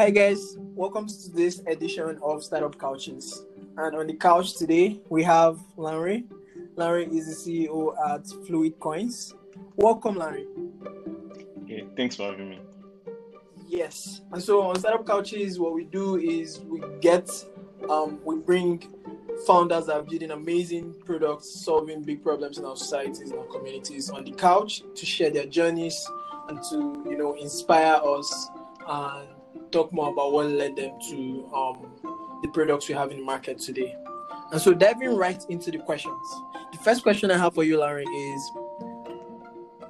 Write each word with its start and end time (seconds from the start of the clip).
Hi 0.00 0.08
guys, 0.08 0.56
welcome 0.58 1.06
to 1.06 1.30
this 1.34 1.60
edition 1.66 2.18
of 2.22 2.42
Startup 2.42 2.74
Couches. 2.78 3.44
And 3.76 3.94
on 3.94 4.06
the 4.06 4.14
couch 4.14 4.56
today 4.56 4.98
we 5.10 5.22
have 5.24 5.58
Larry. 5.76 6.24
Larry 6.74 7.04
is 7.04 7.44
the 7.44 7.68
CEO 7.68 7.92
at 8.08 8.26
Fluid 8.46 8.80
Coins. 8.80 9.34
Welcome, 9.76 10.16
Larry. 10.16 10.46
Okay, 11.64 11.84
thanks 11.98 12.16
for 12.16 12.30
having 12.30 12.48
me. 12.48 12.60
Yes, 13.68 14.22
and 14.32 14.42
so 14.42 14.62
on 14.62 14.78
Startup 14.78 15.06
Couches, 15.06 15.58
what 15.58 15.74
we 15.74 15.84
do 15.84 16.16
is 16.16 16.60
we 16.60 16.80
get, 17.02 17.28
um, 17.90 18.20
we 18.24 18.36
bring 18.36 18.82
founders 19.46 19.84
that 19.84 19.96
are 19.96 20.02
building 20.02 20.30
amazing 20.30 20.94
products, 21.04 21.62
solving 21.62 22.02
big 22.02 22.22
problems 22.22 22.56
in 22.56 22.64
our 22.64 22.76
societies 22.76 23.32
and 23.32 23.38
our 23.38 23.46
communities 23.48 24.08
on 24.08 24.24
the 24.24 24.32
couch 24.32 24.82
to 24.94 25.04
share 25.04 25.28
their 25.28 25.44
journeys 25.44 26.02
and 26.48 26.58
to 26.70 27.04
you 27.06 27.18
know 27.18 27.34
inspire 27.34 28.00
us 28.02 28.48
and 28.88 29.28
talk 29.70 29.92
more 29.92 30.12
about 30.12 30.32
what 30.32 30.46
led 30.46 30.76
them 30.76 30.98
to 31.10 31.50
um, 31.54 32.40
the 32.42 32.48
products 32.48 32.88
we 32.88 32.94
have 32.94 33.10
in 33.10 33.18
the 33.18 33.24
market 33.24 33.58
today. 33.58 33.94
And 34.52 34.60
so 34.60 34.74
diving 34.74 35.16
right 35.16 35.42
into 35.48 35.70
the 35.70 35.78
questions. 35.78 36.26
The 36.72 36.78
first 36.78 37.02
question 37.02 37.30
I 37.30 37.38
have 37.38 37.54
for 37.54 37.64
you, 37.64 37.78
Larry, 37.78 38.04
is 38.04 38.50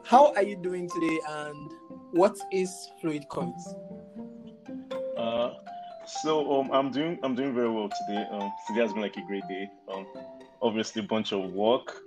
how 0.04 0.34
are 0.34 0.42
you 0.42 0.56
doing 0.56 0.88
today 0.88 1.18
and 1.28 1.72
what 2.12 2.36
is 2.52 2.90
Fluid 3.00 3.28
Coins? 3.28 3.74
Uh, 5.16 5.50
so 6.06 6.60
um, 6.60 6.70
I'm 6.72 6.90
doing 6.90 7.18
I'm 7.22 7.34
doing 7.34 7.54
very 7.54 7.70
well 7.70 7.88
today. 8.06 8.26
Um, 8.30 8.50
today 8.66 8.80
has 8.80 8.92
been 8.92 9.02
like 9.02 9.16
a 9.16 9.24
great 9.26 9.46
day. 9.48 9.70
Um, 9.92 10.06
obviously 10.60 11.02
a 11.02 11.06
bunch 11.06 11.32
of 11.32 11.52
work, 11.52 12.00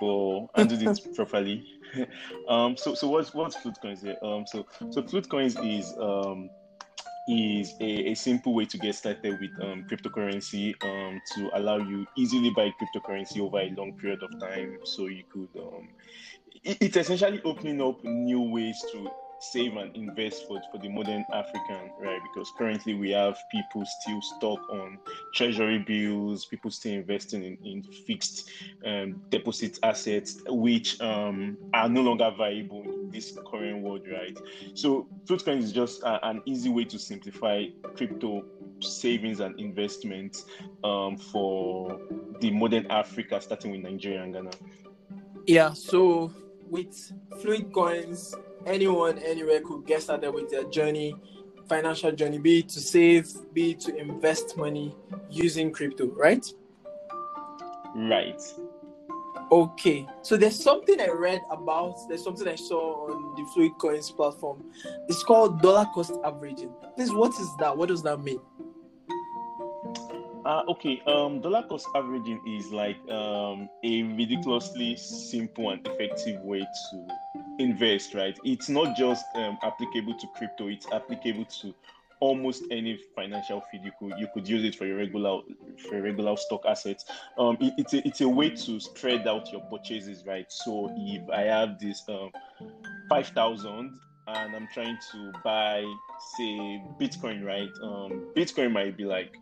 but 0.00 0.46
I 0.54 0.64
did 0.64 0.82
it 0.82 1.00
properly. 1.16 1.66
um, 2.48 2.76
so 2.76 2.94
so 2.94 3.08
what's 3.08 3.34
what's 3.34 3.56
Fluid 3.56 3.76
Coins 3.82 4.02
here? 4.02 4.16
Um, 4.22 4.44
so 4.46 4.66
so 4.90 5.02
Fluid 5.02 5.28
Coins 5.28 5.56
is 5.62 5.92
um 5.98 6.50
is 7.26 7.74
a, 7.80 8.10
a 8.10 8.14
simple 8.14 8.54
way 8.54 8.64
to 8.66 8.78
get 8.78 8.94
started 8.94 9.38
with 9.40 9.50
um, 9.62 9.84
cryptocurrency 9.88 10.74
um, 10.82 11.20
to 11.34 11.50
allow 11.54 11.76
you 11.76 12.06
easily 12.16 12.50
buy 12.50 12.72
cryptocurrency 12.80 13.40
over 13.40 13.60
a 13.60 13.70
long 13.70 13.92
period 13.94 14.22
of 14.22 14.38
time. 14.40 14.78
So 14.84 15.06
you 15.06 15.24
could, 15.32 15.48
um, 15.60 15.88
it, 16.64 16.78
it's 16.80 16.96
essentially 16.96 17.40
opening 17.44 17.80
up 17.80 18.02
new 18.04 18.40
ways 18.40 18.84
to 18.92 19.10
save 19.40 19.76
and 19.76 19.94
invest 19.96 20.46
for, 20.46 20.60
for 20.70 20.78
the 20.78 20.88
modern 20.88 21.24
African, 21.32 21.90
right? 21.98 22.20
Because 22.22 22.52
currently 22.56 22.94
we 22.94 23.10
have 23.10 23.38
people 23.50 23.84
still 24.00 24.20
stuck 24.22 24.60
on 24.70 24.98
treasury 25.34 25.78
bills, 25.78 26.44
people 26.44 26.70
still 26.70 26.92
investing 26.92 27.42
in, 27.42 27.58
in 27.64 27.82
fixed 27.82 28.50
um, 28.84 29.20
deposit 29.30 29.78
assets, 29.82 30.40
which 30.48 31.00
um, 31.00 31.56
are 31.74 31.88
no 31.88 32.02
longer 32.02 32.30
viable 32.36 32.82
in 32.82 33.10
this 33.10 33.36
current 33.50 33.82
world, 33.82 34.06
right? 34.10 34.38
So 34.74 35.08
Fluidcoin 35.24 35.58
is 35.58 35.72
just 35.72 36.02
a, 36.02 36.24
an 36.28 36.42
easy 36.44 36.68
way 36.68 36.84
to 36.84 36.98
simplify 36.98 37.66
crypto 37.94 38.44
savings 38.80 39.40
and 39.40 39.58
investments 39.58 40.44
um, 40.84 41.16
for 41.16 41.98
the 42.40 42.50
modern 42.50 42.86
Africa, 42.90 43.40
starting 43.40 43.72
with 43.72 43.80
Nigeria 43.80 44.22
and 44.22 44.32
Ghana. 44.32 44.50
Yeah, 45.46 45.72
so 45.72 46.32
with 46.68 47.12
Fluid 47.40 47.72
Coins, 47.72 48.34
anyone 48.66 49.18
anywhere 49.18 49.60
could 49.60 49.86
get 49.86 50.02
started 50.02 50.32
with 50.32 50.50
their 50.50 50.64
journey, 50.64 51.14
financial 51.68 52.12
journey, 52.12 52.38
be 52.38 52.60
it 52.60 52.68
to 52.70 52.80
save, 52.80 53.28
be 53.52 53.72
it 53.72 53.80
to 53.80 53.96
invest 53.96 54.56
money 54.56 54.94
using 55.30 55.70
crypto, 55.70 56.06
right? 56.08 56.44
Right. 57.94 58.40
Okay, 59.52 60.06
so 60.22 60.36
there's 60.36 60.62
something 60.62 61.00
I 61.00 61.08
read 61.08 61.40
about, 61.50 61.96
there's 62.08 62.22
something 62.22 62.46
I 62.46 62.54
saw 62.54 63.10
on 63.10 63.34
the 63.34 63.50
Fluid 63.52 63.72
Coins 63.78 64.10
platform. 64.10 64.64
It's 65.08 65.24
called 65.24 65.60
dollar 65.60 65.86
cost 65.92 66.12
averaging. 66.24 66.72
Please, 66.94 67.12
what 67.12 67.32
is 67.40 67.48
that? 67.58 67.76
What 67.76 67.88
does 67.88 68.02
that 68.04 68.20
mean? 68.20 68.40
Uh, 70.44 70.62
okay, 70.68 71.02
um, 71.06 71.40
dollar 71.40 71.64
cost 71.64 71.86
averaging 71.96 72.40
is 72.46 72.70
like 72.70 72.96
um, 73.10 73.68
a 73.82 74.02
ridiculously 74.04 74.96
simple 74.96 75.70
and 75.70 75.86
effective 75.86 76.40
way 76.42 76.60
to 76.60 77.06
invest, 77.60 78.14
right? 78.14 78.38
It's 78.44 78.68
not 78.68 78.96
just 78.96 79.24
um, 79.34 79.58
applicable 79.62 80.14
to 80.18 80.26
crypto; 80.36 80.68
it's 80.68 80.86
applicable 80.92 81.44
to 81.62 81.74
almost 82.20 82.64
any 82.70 83.00
financial 83.14 83.60
feed. 83.70 83.82
You 83.84 83.92
could 83.98 84.18
you 84.18 84.28
could 84.34 84.48
use 84.48 84.64
it 84.64 84.74
for 84.74 84.86
your 84.86 84.98
regular 84.98 85.40
for 85.88 85.94
your 85.94 86.02
regular 86.02 86.36
stock 86.36 86.64
assets. 86.66 87.04
Um, 87.38 87.56
it, 87.60 87.74
it's 87.78 87.94
a 87.94 88.06
it's 88.06 88.20
a 88.20 88.28
way 88.28 88.50
to 88.50 88.80
spread 88.80 89.26
out 89.26 89.50
your 89.52 89.62
purchases, 89.62 90.24
right? 90.26 90.46
So 90.48 90.92
if 90.96 91.28
I 91.30 91.42
have 91.42 91.78
this 91.78 92.02
um, 92.08 92.30
five 93.08 93.28
thousand 93.28 93.98
and 94.26 94.54
I'm 94.54 94.68
trying 94.72 94.98
to 95.12 95.32
buy, 95.42 95.82
say, 96.36 96.82
Bitcoin, 97.00 97.44
right? 97.44 97.70
Um, 97.82 98.28
Bitcoin 98.36 98.72
might 98.72 98.96
be 98.96 99.04
like 99.04 99.32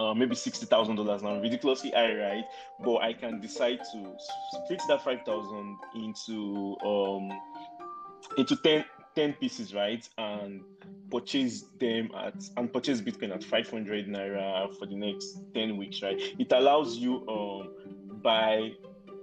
uh, 0.00 0.14
maybe 0.14 0.34
sixty 0.34 0.66
thousand 0.66 0.96
dollars 0.96 1.22
now, 1.22 1.38
ridiculously 1.40 1.90
high, 1.90 2.14
right? 2.14 2.44
But 2.82 2.96
I 2.98 3.12
can 3.12 3.40
decide 3.40 3.80
to 3.92 4.16
split 4.64 4.80
that 4.88 5.04
five 5.04 5.20
thousand 5.26 5.76
into 5.94 6.76
um 6.84 7.30
into 8.36 8.56
10, 8.56 8.84
10 9.16 9.32
pieces, 9.34 9.74
right? 9.74 10.08
And 10.16 10.62
purchase 11.10 11.64
them 11.78 12.10
at 12.16 12.34
and 12.56 12.72
purchase 12.72 13.00
Bitcoin 13.00 13.34
at 13.34 13.44
five 13.44 13.68
hundred 13.68 14.06
naira 14.08 14.74
for 14.78 14.86
the 14.86 14.96
next 14.96 15.38
ten 15.54 15.76
weeks, 15.76 16.02
right? 16.02 16.20
It 16.38 16.50
allows 16.52 16.96
you 16.96 17.26
um 17.28 17.68
buy 18.22 18.72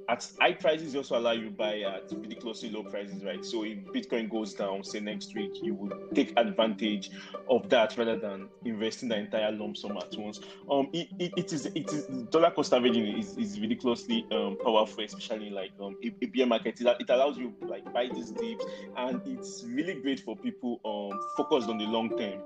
at 0.10 0.26
high 0.40 0.54
prices 0.54 0.96
also 0.96 1.18
allow 1.18 1.32
you 1.32 1.46
to 1.46 1.52
buy 1.52 1.80
at 1.82 2.04
ridiculously 2.12 2.70
low 2.70 2.84
prices, 2.84 3.24
right? 3.24 3.44
So 3.44 3.64
if 3.64 3.78
Bitcoin 3.94 4.30
goes 4.30 4.54
down, 4.54 4.84
say 4.84 5.00
next 5.00 5.36
week, 5.36 5.52
you 5.62 5.74
would 5.76 5.94
take 6.16 6.32
advantage 6.38 7.10
of 7.50 7.70
that 7.70 7.98
rather 7.98 8.16
than 8.18 8.50
investing 8.66 9.10
the 9.10 9.18
entire 9.18 9.52
lump 9.52 9.76
sum 9.78 9.98
at 9.98 10.18
once. 10.18 10.40
Um, 10.70 10.88
it, 10.94 11.08
it, 11.20 11.32
it 11.38 11.54
is 11.54 11.66
it 11.76 11.92
is 11.92 12.06
dollar 12.32 12.52
cost 12.52 12.74
averaging 12.74 13.18
is, 13.18 13.38
is 13.38 13.60
ridiculously 13.60 14.26
um 14.32 14.58
powerful, 14.64 15.04
especially 15.04 15.48
in 15.48 15.54
like 15.54 15.72
um 15.82 15.96
a 16.04 16.26
bear 16.28 16.46
market. 16.48 16.80
It, 16.80 16.96
it 17.00 17.10
allows 17.10 17.38
you 17.38 17.54
like 17.62 17.84
buy 17.94 18.10
these 18.14 18.32
dips, 18.32 18.66
and 18.98 19.22
it's 19.26 19.66
really 19.68 19.96
great 19.96 20.22
for 20.22 20.36
people 20.38 20.80
um 20.86 21.20
focused 21.36 21.70
on 21.70 21.78
the 21.78 21.86
long 21.86 22.10
term. 22.18 22.42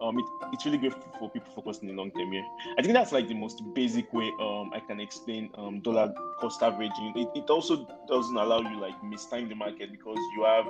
Um, 0.00 0.18
it, 0.18 0.24
it's 0.52 0.64
really 0.64 0.78
great 0.78 0.94
for 1.18 1.30
people 1.30 1.52
focused 1.54 1.82
on 1.82 1.88
the 1.88 1.94
long 1.94 2.10
term. 2.12 2.32
Yeah, 2.32 2.42
I 2.78 2.82
think 2.82 2.94
that's 2.94 3.12
like 3.12 3.28
the 3.28 3.34
most 3.34 3.62
basic 3.74 4.12
way 4.12 4.32
um 4.40 4.70
I 4.72 4.80
can 4.80 4.98
explain 5.00 5.50
um 5.56 5.80
dollar 5.80 6.12
cost 6.40 6.62
averaging 6.62 7.01
it, 7.16 7.28
it 7.34 7.50
also 7.50 7.86
doesn't 8.08 8.36
allow 8.36 8.60
you 8.60 8.80
like 8.80 9.00
mistime 9.02 9.48
the 9.48 9.54
market 9.54 9.90
because 9.90 10.18
you 10.34 10.44
have 10.44 10.66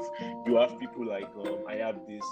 you 0.47 0.57
have 0.57 0.79
people 0.79 1.07
like 1.07 1.29
um, 1.37 1.65
I 1.69 1.77
have 1.77 1.97
this 2.07 2.25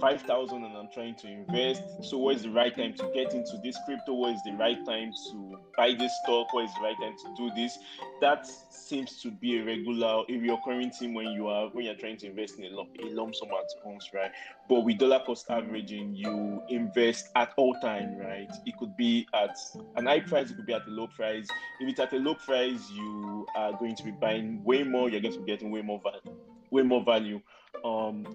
five 0.00 0.22
thousand 0.22 0.64
and 0.64 0.76
I'm 0.76 0.88
trying 0.88 1.16
to 1.16 1.28
invest. 1.28 1.82
So 2.02 2.18
what 2.18 2.36
is 2.36 2.42
the 2.42 2.50
right 2.50 2.74
time 2.76 2.94
to 2.94 3.10
get 3.14 3.34
into 3.34 3.58
this 3.58 3.78
crypto? 3.84 4.14
What 4.14 4.34
is 4.34 4.42
the 4.42 4.52
right 4.52 4.84
time 4.86 5.12
to 5.32 5.59
buy 5.80 5.94
this 5.94 6.12
stock? 6.22 6.52
What 6.52 6.66
is 6.66 6.74
the 6.74 6.82
right 6.82 6.96
time 7.00 7.16
to 7.16 7.34
do 7.36 7.50
this? 7.56 7.78
That 8.20 8.46
seems 8.46 9.22
to 9.22 9.30
be 9.30 9.58
a 9.58 9.64
regular, 9.64 10.24
a 10.28 10.36
recurring 10.36 10.90
thing 10.90 11.14
when 11.14 11.28
you 11.28 11.48
are 11.48 11.68
when 11.70 11.86
you're 11.86 11.94
trying 11.94 12.18
to 12.18 12.26
invest 12.26 12.58
in 12.58 12.66
a 12.66 12.76
lump, 12.76 12.90
a 13.02 13.06
lump 13.06 13.34
sum 13.34 13.48
at 13.48 13.86
once, 13.86 14.10
right? 14.12 14.30
But 14.68 14.80
with 14.80 14.98
dollar 14.98 15.20
cost 15.20 15.46
averaging, 15.50 16.14
you 16.14 16.62
invest 16.68 17.30
at 17.34 17.54
all 17.56 17.74
time, 17.80 18.18
right? 18.18 18.50
It 18.66 18.76
could 18.78 18.94
be 18.96 19.26
at 19.32 19.56
an 19.96 20.04
high 20.04 20.20
price, 20.20 20.50
it 20.50 20.56
could 20.56 20.66
be 20.66 20.74
at 20.74 20.86
a 20.86 20.90
low 20.90 21.06
price. 21.06 21.48
If 21.80 21.88
it's 21.88 22.00
at 22.00 22.12
a 22.12 22.18
low 22.18 22.34
price, 22.34 22.90
you 22.90 23.46
are 23.56 23.72
going 23.72 23.96
to 23.96 24.04
be 24.04 24.10
buying 24.10 24.62
way 24.62 24.82
more. 24.82 25.08
You're 25.08 25.22
going 25.22 25.34
to 25.34 25.40
be 25.40 25.46
getting 25.46 25.70
way 25.70 25.80
more 25.80 26.00
value, 26.02 26.38
way 26.70 26.82
more 26.82 27.02
value. 27.02 27.40
Um, 27.84 28.26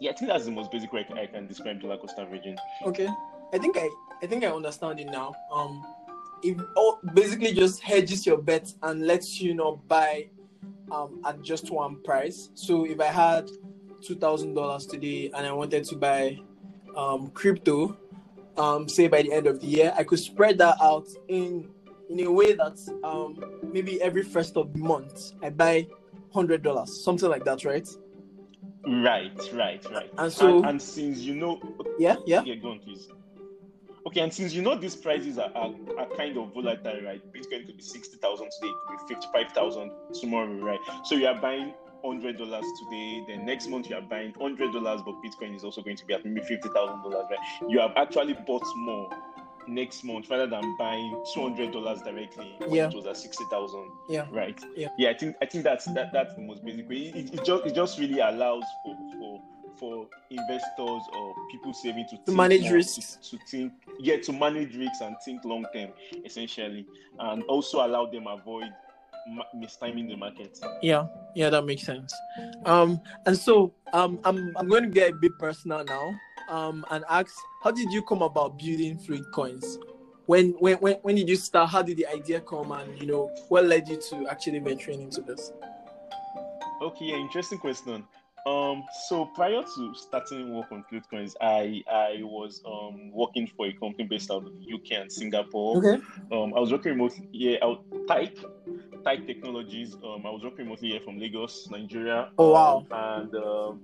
yeah, 0.00 0.12
I 0.12 0.14
think 0.14 0.30
that's 0.30 0.46
the 0.46 0.50
most 0.50 0.72
basic 0.72 0.90
way 0.94 1.06
I 1.14 1.26
can 1.26 1.46
describe 1.46 1.82
dollar 1.82 1.98
cost 1.98 2.18
averaging. 2.18 2.56
Okay, 2.86 3.08
I 3.52 3.58
think 3.58 3.76
I 3.76 3.90
I 4.22 4.26
think 4.26 4.44
I 4.44 4.46
understand 4.46 4.98
it 5.00 5.06
now. 5.06 5.34
Um, 5.52 5.84
it 6.42 6.56
all 6.76 7.00
basically 7.14 7.52
just 7.52 7.80
hedges 7.80 8.26
your 8.26 8.38
bets 8.38 8.76
and 8.82 9.06
lets 9.06 9.40
you 9.40 9.54
not 9.54 9.86
buy 9.88 10.28
um 10.92 11.20
at 11.26 11.40
just 11.42 11.70
one 11.70 11.96
price. 12.02 12.50
So 12.54 12.84
if 12.84 13.00
I 13.00 13.06
had 13.06 13.50
two 14.02 14.14
thousand 14.16 14.54
dollars 14.54 14.86
today 14.86 15.30
and 15.34 15.46
I 15.46 15.52
wanted 15.52 15.84
to 15.84 15.96
buy 15.96 16.38
um 16.96 17.30
crypto, 17.30 17.96
um 18.56 18.88
say 18.88 19.08
by 19.08 19.22
the 19.22 19.32
end 19.32 19.46
of 19.46 19.60
the 19.60 19.66
year, 19.66 19.94
I 19.96 20.04
could 20.04 20.18
spread 20.18 20.58
that 20.58 20.76
out 20.82 21.08
in 21.28 21.68
in 22.10 22.20
a 22.26 22.30
way 22.30 22.52
that 22.52 22.78
um 23.02 23.42
maybe 23.72 24.00
every 24.02 24.22
first 24.22 24.56
of 24.56 24.72
the 24.72 24.78
month 24.78 25.32
I 25.42 25.50
buy 25.50 25.86
hundred 26.32 26.62
dollars, 26.62 27.02
something 27.02 27.28
like 27.28 27.44
that, 27.44 27.64
right? 27.64 27.88
Right, 28.86 29.32
right, 29.54 29.82
right. 29.90 30.10
And 30.18 30.30
so, 30.32 30.58
and, 30.58 30.66
and 30.66 30.82
since 30.82 31.20
you 31.20 31.34
know, 31.34 31.58
yeah, 31.98 32.16
yeah, 32.26 32.42
yeah, 32.44 32.56
go 32.56 32.72
on, 32.72 32.80
please. 32.80 33.08
Okay, 34.06 34.20
and 34.20 34.32
since 34.32 34.52
you 34.52 34.60
know 34.62 34.74
these 34.76 34.94
prices 34.96 35.38
are, 35.38 35.50
are, 35.54 35.72
are 35.98 36.06
kind 36.16 36.36
of 36.36 36.52
volatile, 36.52 37.00
right? 37.04 37.20
Bitcoin 37.34 37.64
could 37.66 37.76
be 37.76 37.82
sixty 37.82 38.16
thousand 38.18 38.50
today, 38.50 38.68
it 38.68 38.76
could 38.86 39.08
be 39.08 39.14
fifty-five 39.14 39.52
thousand 39.52 39.90
tomorrow, 40.20 40.52
right? 40.62 40.78
So 41.04 41.14
you 41.14 41.26
are 41.26 41.40
buying 41.40 41.72
hundred 42.04 42.36
dollars 42.36 42.64
today, 42.84 43.22
then 43.28 43.46
next 43.46 43.66
month 43.68 43.88
you 43.88 43.96
are 43.96 44.02
buying 44.02 44.34
hundred 44.38 44.72
dollars, 44.72 45.00
but 45.06 45.14
Bitcoin 45.24 45.56
is 45.56 45.64
also 45.64 45.80
going 45.82 45.96
to 45.96 46.04
be 46.04 46.12
at 46.14 46.24
maybe 46.24 46.42
fifty 46.46 46.68
thousand 46.68 47.02
dollars, 47.02 47.26
right? 47.30 47.70
You 47.70 47.80
have 47.80 47.92
actually 47.96 48.34
bought 48.46 48.62
more 48.76 49.08
next 49.66 50.04
month 50.04 50.28
rather 50.28 50.46
than 50.46 50.76
buying 50.78 51.24
two 51.32 51.40
hundred 51.40 51.72
dollars 51.72 52.02
directly 52.02 52.56
when 52.58 52.74
Yeah. 52.74 52.88
it 52.88 52.94
was 52.94 53.06
at 53.06 53.16
sixty 53.16 53.44
thousand. 53.50 53.88
Yeah. 54.10 54.26
Right. 54.30 54.60
Yeah. 54.76 54.88
Yeah. 54.98 55.10
I 55.10 55.14
think 55.14 55.36
I 55.40 55.46
think 55.46 55.64
that's 55.64 55.86
that 55.86 56.12
that's 56.12 56.34
the 56.34 56.42
most 56.42 56.62
basic 56.62 56.86
way. 56.90 57.10
It, 57.14 57.32
it 57.32 57.42
just 57.44 57.64
it 57.64 57.74
just 57.74 57.98
really 57.98 58.20
allows 58.20 58.64
for 58.84 58.94
for 59.18 59.40
for 59.78 60.08
investors 60.30 61.02
or 61.12 61.34
people 61.50 61.72
saving 61.72 62.06
to, 62.10 62.18
to 62.26 62.32
manage 62.32 62.70
risks. 62.70 63.18
To, 63.22 63.38
to, 63.38 63.44
think, 63.46 63.72
yeah, 63.98 64.16
to 64.18 64.32
manage 64.32 64.76
risks 64.76 65.00
and 65.00 65.16
think 65.24 65.44
long 65.44 65.66
term, 65.74 65.90
essentially, 66.24 66.86
and 67.18 67.42
also 67.44 67.84
allow 67.84 68.06
them 68.06 68.26
avoid 68.26 68.70
mistiming 69.56 70.08
the 70.08 70.16
market. 70.16 70.58
Yeah, 70.82 71.06
yeah, 71.34 71.50
that 71.50 71.64
makes 71.64 71.82
sense. 71.82 72.14
Um, 72.64 73.00
and 73.26 73.36
so 73.36 73.72
um, 73.92 74.18
I'm 74.24 74.52
I'm 74.56 74.68
going 74.68 74.84
to 74.84 74.90
get 74.90 75.10
a 75.10 75.14
bit 75.14 75.38
personal 75.38 75.84
now. 75.84 76.14
Um, 76.50 76.84
and 76.90 77.04
ask, 77.08 77.34
how 77.62 77.70
did 77.70 77.90
you 77.90 78.02
come 78.02 78.20
about 78.20 78.58
building 78.58 78.98
Fluid 78.98 79.24
Coins? 79.32 79.78
When 80.26 80.50
when 80.58 80.76
when 80.76 80.94
when 81.02 81.14
did 81.16 81.28
you 81.28 81.36
start? 81.36 81.70
How 81.70 81.82
did 81.82 81.96
the 81.96 82.06
idea 82.06 82.40
come? 82.40 82.72
And 82.72 83.00
you 83.00 83.06
know, 83.06 83.34
what 83.48 83.64
led 83.64 83.88
you 83.88 84.00
to 84.10 84.28
actually 84.28 84.58
venturing 84.58 85.02
into 85.02 85.22
this? 85.22 85.52
Okay, 86.82 87.06
yeah, 87.06 87.16
interesting 87.16 87.58
question. 87.58 88.04
Um, 88.46 88.84
so 88.92 89.24
prior 89.24 89.62
to 89.62 89.94
starting 89.94 90.54
work 90.54 90.70
on 90.70 90.84
Coins, 91.10 91.34
I 91.40 91.82
I 91.90 92.20
was 92.22 92.60
um 92.66 93.10
working 93.10 93.50
for 93.56 93.66
a 93.66 93.72
company 93.72 94.06
based 94.06 94.30
out 94.30 94.44
of 94.46 94.52
the 94.52 94.74
UK 94.74 95.00
and 95.00 95.10
Singapore. 95.10 95.78
Okay. 95.78 96.02
Um, 96.30 96.52
I 96.54 96.60
was 96.60 96.70
working 96.70 96.92
remotely. 96.92 97.26
Yeah, 97.32 97.56
I 97.62 97.76
type 98.06 98.38
type 99.02 99.26
technologies. 99.26 99.94
Um, 100.04 100.26
I 100.26 100.30
was 100.30 100.42
working 100.44 100.66
remotely 100.66 100.90
here 100.90 101.00
from 101.00 101.18
Lagos, 101.18 101.68
Nigeria. 101.70 102.28
Oh 102.36 102.50
wow! 102.50 102.86
Um, 102.90 102.98
and 102.98 103.34
um, 103.34 103.80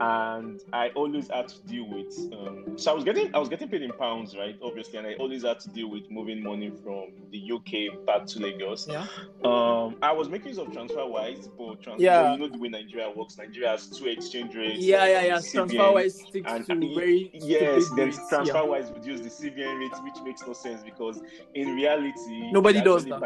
and 0.00 0.60
I 0.72 0.88
always 0.90 1.28
had 1.28 1.48
to 1.48 1.60
deal 1.66 1.88
with. 1.88 2.16
Um, 2.32 2.78
so 2.78 2.90
I 2.90 2.94
was 2.94 3.04
getting 3.04 3.34
I 3.34 3.38
was 3.38 3.48
getting 3.48 3.68
paid 3.68 3.82
in 3.82 3.92
pounds, 3.92 4.36
right? 4.36 4.56
Obviously, 4.62 4.98
and 4.98 5.06
I 5.06 5.14
always 5.14 5.44
had 5.44 5.60
to 5.60 5.68
deal 5.70 5.90
with 5.90 6.10
moving 6.10 6.42
money 6.42 6.70
from 6.82 7.12
the 7.30 7.52
UK 7.52 8.04
back 8.06 8.26
to 8.26 8.40
Lagos. 8.40 8.88
Yeah. 8.88 9.06
Um, 9.44 9.96
I 10.02 10.12
was 10.12 10.28
making 10.28 10.48
use 10.48 10.58
of 10.58 10.68
TransferWise, 10.68 11.50
but 11.56 11.82
transfer, 11.82 12.02
yeah. 12.02 12.32
you 12.32 12.38
know 12.38 12.48
the 12.48 12.58
way 12.58 12.68
Nigeria 12.68 13.10
works. 13.10 13.38
Nigeria 13.38 13.70
has 13.70 13.86
two 13.86 14.06
exchange 14.06 14.54
rates. 14.54 14.80
Yeah, 14.80 15.06
yeah, 15.06 15.22
yeah. 15.22 15.36
TransferWise 15.36 16.12
sticks 16.28 16.50
and, 16.50 16.66
to 16.66 16.94
very 16.94 17.30
yes. 17.34 17.88
Then 17.90 18.06
rates, 18.06 18.18
TransferWise 18.30 18.96
yeah. 18.96 19.12
use 19.12 19.20
the 19.20 19.30
CBN 19.30 19.80
rate, 19.80 20.02
which 20.02 20.22
makes 20.24 20.46
no 20.46 20.52
sense 20.52 20.82
because 20.82 21.22
in 21.54 21.74
reality, 21.74 22.50
nobody 22.50 22.80
does 22.80 23.04
that 23.04 23.20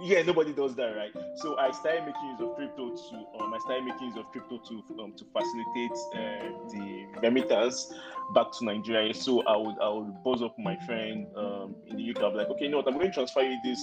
yeah, 0.00 0.22
nobody 0.22 0.52
does 0.52 0.74
that, 0.76 0.96
right? 0.96 1.12
So 1.36 1.58
I 1.58 1.70
started 1.72 2.06
making 2.06 2.30
use 2.30 2.40
of 2.40 2.54
crypto 2.56 2.90
to 2.90 3.40
um, 3.40 3.54
I 3.54 3.58
started 3.58 3.84
making 3.84 4.08
use 4.08 4.16
of 4.16 4.26
crypto 4.32 4.58
to 4.58 5.02
um, 5.02 5.12
to 5.16 5.24
facilitate 5.32 5.90
uh, 6.14 6.48
the 6.70 7.06
remittance 7.22 7.92
back 8.34 8.46
to 8.58 8.64
Nigeria. 8.64 9.14
So 9.14 9.42
I 9.42 9.56
would 9.56 9.78
I 9.80 9.88
would 9.88 10.22
buzz 10.22 10.42
up 10.42 10.58
my 10.58 10.76
friend 10.86 11.26
um, 11.36 11.74
in 11.86 11.96
the 11.96 12.10
UK. 12.10 12.22
I'm 12.22 12.34
like, 12.34 12.48
okay, 12.50 12.66
you 12.66 12.70
know 12.70 12.78
what? 12.78 12.88
I'm 12.88 12.94
going 12.94 13.08
to 13.08 13.12
transfer 13.12 13.42
you 13.42 13.58
this 13.64 13.80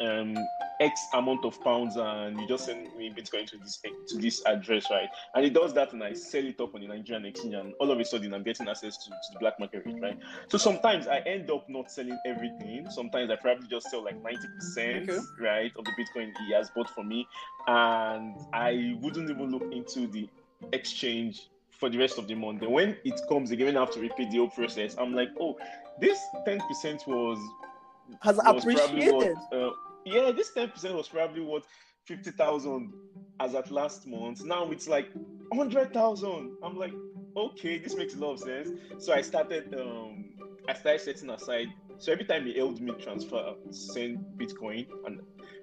um, 0.00 0.34
X 0.80 1.06
amount 1.12 1.44
of 1.44 1.60
pounds 1.62 1.96
and 1.96 2.40
you 2.40 2.46
just 2.46 2.66
send 2.66 2.94
me 2.96 3.10
Bitcoin 3.10 3.46
to 3.46 3.58
this 3.58 3.80
to 4.08 4.18
this 4.18 4.42
address, 4.46 4.86
right? 4.90 5.08
And 5.34 5.44
it 5.44 5.52
does 5.52 5.74
that 5.74 5.92
and 5.92 6.02
I 6.02 6.12
sell 6.12 6.44
it 6.44 6.60
up 6.60 6.74
on 6.74 6.80
the 6.80 6.88
Nigerian 6.88 7.24
exchange 7.26 7.54
and 7.54 7.74
all 7.80 7.90
of 7.90 7.98
a 7.98 8.04
sudden 8.04 8.32
I'm 8.32 8.42
getting 8.42 8.68
access 8.68 8.96
to, 8.98 9.10
to 9.10 9.32
the 9.32 9.38
black 9.40 9.58
market 9.58 9.84
rate, 9.84 10.00
right? 10.00 10.18
So 10.48 10.58
sometimes 10.58 11.06
I 11.06 11.18
end 11.20 11.50
up 11.50 11.68
not 11.68 11.90
selling 11.90 12.18
everything. 12.24 12.88
Sometimes 12.90 13.30
I 13.30 13.36
probably 13.36 13.66
just 13.68 13.90
sell 13.90 14.04
like 14.04 14.22
90%, 14.22 15.08
okay. 15.08 15.18
right, 15.40 15.72
of 15.76 15.84
the 15.84 15.92
Bitcoin 15.92 16.32
he 16.46 16.52
has 16.52 16.70
bought 16.70 16.90
for 16.90 17.04
me. 17.04 17.26
And 17.66 18.36
I 18.52 18.96
wouldn't 19.00 19.30
even 19.30 19.50
look 19.50 19.72
into 19.72 20.06
the 20.06 20.28
exchange 20.72 21.48
for 21.70 21.88
the 21.88 21.98
rest 21.98 22.18
of 22.18 22.26
the 22.26 22.34
month. 22.34 22.60
Then 22.60 22.70
when 22.70 22.96
it 23.04 23.20
comes 23.28 23.50
again, 23.50 23.76
I 23.76 23.80
have 23.80 23.90
to 23.92 24.00
repeat 24.00 24.30
the 24.30 24.38
whole 24.38 24.50
process. 24.50 24.96
I'm 24.98 25.14
like, 25.14 25.30
oh, 25.40 25.56
this 26.00 26.18
10% 26.46 27.06
was 27.06 27.38
has 28.20 28.36
was 28.36 28.62
appreciated. 28.62 29.36
What, 29.50 29.52
uh, 29.52 29.70
yeah, 30.04 30.32
this 30.32 30.50
10% 30.56 30.94
was 30.94 31.08
probably 31.08 31.40
what 31.42 31.64
50,000 32.06 32.92
as 33.40 33.54
at 33.54 33.70
last 33.70 34.06
month. 34.06 34.44
Now 34.44 34.70
it's 34.70 34.88
like 34.88 35.08
100,000. 35.50 36.52
I'm 36.62 36.76
like, 36.78 36.92
okay, 37.36 37.78
this 37.78 37.96
makes 37.96 38.14
a 38.14 38.18
lot 38.18 38.32
of 38.32 38.40
sense. 38.40 38.70
So 38.98 39.12
I 39.12 39.20
started, 39.20 39.74
um, 39.74 40.24
I 40.68 40.74
started 40.74 41.00
setting 41.00 41.30
aside. 41.30 41.68
So 41.98 42.12
every 42.12 42.24
time 42.24 42.46
he 42.46 42.54
held 42.54 42.80
me 42.80 42.92
transfer, 43.02 43.54
send 43.70 44.18
Bitcoin, 44.40 44.86
and 45.06 45.20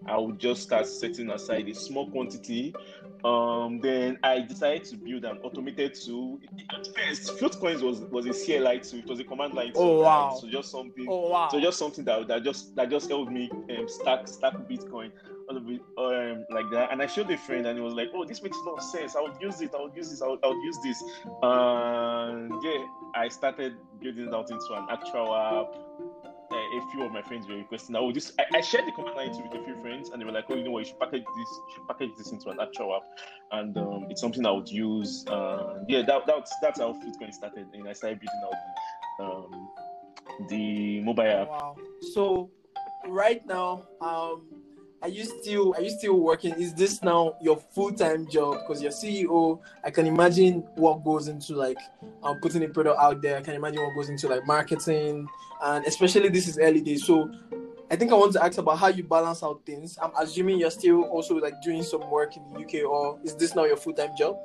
I 0.07 0.17
would 0.17 0.39
just 0.39 0.63
start 0.63 0.87
setting 0.87 1.29
aside 1.31 1.67
a 1.67 1.73
small 1.73 2.09
quantity. 2.11 2.73
Um, 3.25 3.79
then 3.81 4.19
I 4.21 4.41
decided 4.41 4.83
to 4.85 4.97
build 4.97 5.25
an 5.25 5.37
automated 5.43 5.95
tool. 5.95 6.39
At 6.71 6.87
first, 6.95 7.59
Coins 7.59 7.81
was 7.81 8.01
was 8.11 8.27
a 8.27 8.33
CLI 8.33 8.79
tool. 8.79 8.99
It 8.99 9.09
was 9.09 9.19
a 9.19 9.23
command 9.23 9.55
line 9.55 9.73
tool. 9.73 9.81
Oh 9.81 10.03
wow! 10.03 10.29
Right? 10.29 10.41
So 10.41 10.47
just 10.47 10.71
something. 10.71 11.07
Oh 11.09 11.29
wow! 11.29 11.49
So 11.49 11.59
just 11.59 11.79
something 11.79 12.05
that 12.05 12.27
that 12.27 12.43
just 12.43 12.75
that 12.75 12.89
just 12.91 13.09
helped 13.09 13.31
me 13.31 13.49
um, 13.51 13.87
stack 13.87 14.27
stack 14.27 14.53
Bitcoin 14.69 15.11
all 15.47 15.57
of 15.57 15.69
it 15.69 15.81
um, 15.97 16.45
like 16.49 16.69
that. 16.71 16.91
And 16.91 17.01
I 17.01 17.07
showed 17.07 17.29
a 17.31 17.37
friend, 17.37 17.65
and 17.65 17.77
he 17.77 17.83
was 17.83 17.93
like, 17.93 18.09
"Oh, 18.13 18.25
this 18.25 18.41
makes 18.43 18.57
a 18.57 18.69
lot 18.69 18.77
of 18.77 18.83
sense. 18.83 19.15
I 19.15 19.21
would 19.21 19.33
use 19.41 19.61
it. 19.61 19.71
I 19.77 19.81
would 19.81 19.95
use 19.95 20.09
this. 20.09 20.21
I 20.21 20.27
would, 20.27 20.39
I 20.43 20.47
would 20.47 20.63
use 20.63 20.77
this." 20.83 21.03
And 21.41 22.51
yeah, 22.63 22.85
I 23.15 23.27
started 23.29 23.73
building 23.99 24.27
it 24.27 24.33
out 24.33 24.51
into 24.51 24.73
an 24.73 24.85
actual 24.89 25.35
app 25.35 25.73
a 26.77 26.91
few 26.91 27.03
of 27.03 27.11
my 27.11 27.21
friends 27.21 27.47
were 27.47 27.55
requesting. 27.55 27.95
Oh, 27.95 28.11
this 28.11 28.31
I, 28.39 28.57
I 28.57 28.61
shared 28.61 28.87
the 28.87 28.91
command 28.91 29.15
line 29.15 29.29
with 29.29 29.61
a 29.61 29.63
few 29.63 29.75
friends, 29.81 30.09
and 30.09 30.21
they 30.21 30.25
were 30.25 30.31
like, 30.31 30.45
"Oh, 30.49 30.55
you 30.55 30.63
know 30.63 30.71
what? 30.71 30.79
You 30.79 30.85
should 30.85 30.99
package 30.99 31.23
this. 31.23 31.49
You 31.49 31.75
should 31.75 31.87
package 31.87 32.11
this 32.17 32.31
into 32.31 32.49
an 32.49 32.59
actual 32.59 32.95
app." 32.95 33.03
And 33.51 33.77
um, 33.77 34.07
it's 34.09 34.21
something 34.21 34.45
I 34.45 34.51
would 34.51 34.69
use. 34.69 35.25
Uh, 35.27 35.83
yeah, 35.87 36.01
that, 36.03 36.27
that's 36.27 36.53
that's 36.61 36.79
how 36.79 36.93
Fluidcoin 36.93 37.33
started, 37.33 37.67
and 37.73 37.87
I 37.87 37.93
started 37.93 38.19
building 38.19 38.41
out 38.45 38.53
the, 39.19 39.25
um, 39.25 39.69
the 40.49 41.01
mobile 41.01 41.23
app. 41.23 41.47
Wow. 41.47 41.75
So 42.13 42.49
right 43.07 43.45
now, 43.45 43.83
um, 44.01 44.54
are 45.05 45.09
you 45.09 45.23
still 45.23 45.75
are 45.75 45.81
you 45.81 45.91
still 45.91 46.19
working? 46.19 46.53
Is 46.55 46.73
this 46.73 47.03
now 47.03 47.35
your 47.39 47.57
full 47.57 47.93
time 47.93 48.27
job? 48.27 48.57
Because 48.61 48.81
you're 48.81 48.91
CEO, 48.91 49.59
I 49.83 49.91
can 49.91 50.07
imagine 50.07 50.61
what 50.75 51.03
goes 51.03 51.27
into 51.27 51.53
like 51.55 51.77
um, 52.23 52.39
putting 52.41 52.63
a 52.63 52.67
product 52.69 52.99
out 52.99 53.21
there. 53.21 53.37
I 53.37 53.41
can 53.41 53.53
imagine 53.53 53.83
what 53.83 53.93
goes 53.93 54.09
into 54.09 54.27
like 54.27 54.47
marketing, 54.47 55.27
and 55.63 55.85
especially 55.85 56.29
this 56.29 56.47
is 56.47 56.57
early 56.57 56.81
days. 56.81 57.05
So 57.05 57.31
I 57.91 57.95
think 57.95 58.11
I 58.11 58.15
want 58.15 58.33
to 58.33 58.43
ask 58.43 58.57
about 58.57 58.79
how 58.79 58.87
you 58.87 59.03
balance 59.03 59.43
out 59.43 59.63
things. 59.63 59.95
I'm 60.01 60.11
assuming 60.19 60.57
you're 60.57 60.71
still 60.71 61.03
also 61.03 61.35
like 61.35 61.61
doing 61.61 61.83
some 61.83 62.09
work 62.09 62.35
in 62.35 62.43
the 62.51 62.61
UK, 62.61 62.89
or 62.89 63.19
is 63.23 63.35
this 63.35 63.53
now 63.53 63.65
your 63.65 63.77
full 63.77 63.93
time 63.93 64.09
job? 64.17 64.37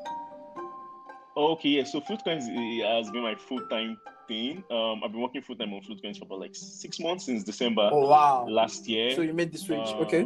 Okay, 1.39 1.71
yeah. 1.71 1.85
So 1.85 2.03
Fluid 2.03 2.23
Coins 2.23 2.45
has 2.45 3.11
been 3.11 3.23
my 3.23 3.35
full 3.35 3.67
time 3.69 3.97
thing. 4.31 4.65
Um, 4.71 5.03
I've 5.05 5.11
been 5.13 5.21
working 5.21 5.43
full 5.43 5.57
time 5.57 5.75
on 5.75 5.83
Fluid 5.83 6.01
Coins 6.01 6.19
for 6.19 6.25
about 6.25 6.41
like 6.41 6.55
six 6.55 7.01
months 7.01 7.27
since 7.27 7.43
December. 7.43 7.91
Oh 7.93 8.07
wow! 8.07 8.47
Last 8.49 8.89
year. 8.89 9.11
So 9.17 9.23
you 9.23 9.35
made 9.35 9.53
the 9.53 9.59
switch, 9.59 9.89
um, 9.89 10.07
okay? 10.07 10.25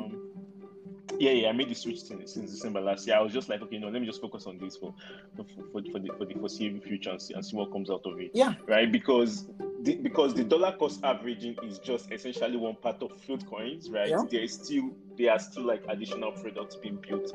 Yeah, 1.18 1.30
yeah, 1.32 1.48
I 1.48 1.52
made 1.52 1.68
the 1.68 1.74
switch 1.74 2.02
since, 2.02 2.34
since 2.34 2.50
December 2.50 2.80
last 2.80 3.06
year. 3.06 3.16
I 3.16 3.20
was 3.20 3.32
just 3.32 3.48
like, 3.48 3.62
okay, 3.62 3.78
no, 3.78 3.88
let 3.88 4.00
me 4.00 4.06
just 4.06 4.20
focus 4.20 4.46
on 4.46 4.58
this 4.58 4.76
for 4.76 4.94
for, 5.36 5.44
for, 5.72 5.82
for 5.92 5.98
the 5.98 6.10
for 6.18 6.24
the 6.24 6.34
foreseeable 6.34 6.80
future 6.80 7.10
and 7.10 7.20
see, 7.20 7.34
and 7.34 7.44
see 7.44 7.56
what 7.56 7.70
comes 7.72 7.90
out 7.90 8.02
of 8.04 8.18
it. 8.20 8.30
Yeah. 8.34 8.54
Right, 8.66 8.90
because 8.90 9.46
the, 9.82 9.96
because 9.96 10.34
the 10.34 10.44
dollar 10.44 10.72
cost 10.72 11.04
averaging 11.04 11.56
is 11.62 11.78
just 11.78 12.10
essentially 12.10 12.56
one 12.56 12.76
part 12.76 13.02
of 13.02 13.12
Fluid 13.22 13.46
Coins, 13.46 13.90
right? 13.90 14.08
Yeah. 14.08 14.24
There 14.30 14.42
is 14.42 14.54
still 14.54 14.90
there 15.16 15.32
are 15.32 15.38
still 15.38 15.64
like 15.64 15.84
additional 15.88 16.32
products 16.32 16.76
being 16.76 16.98
built 17.06 17.32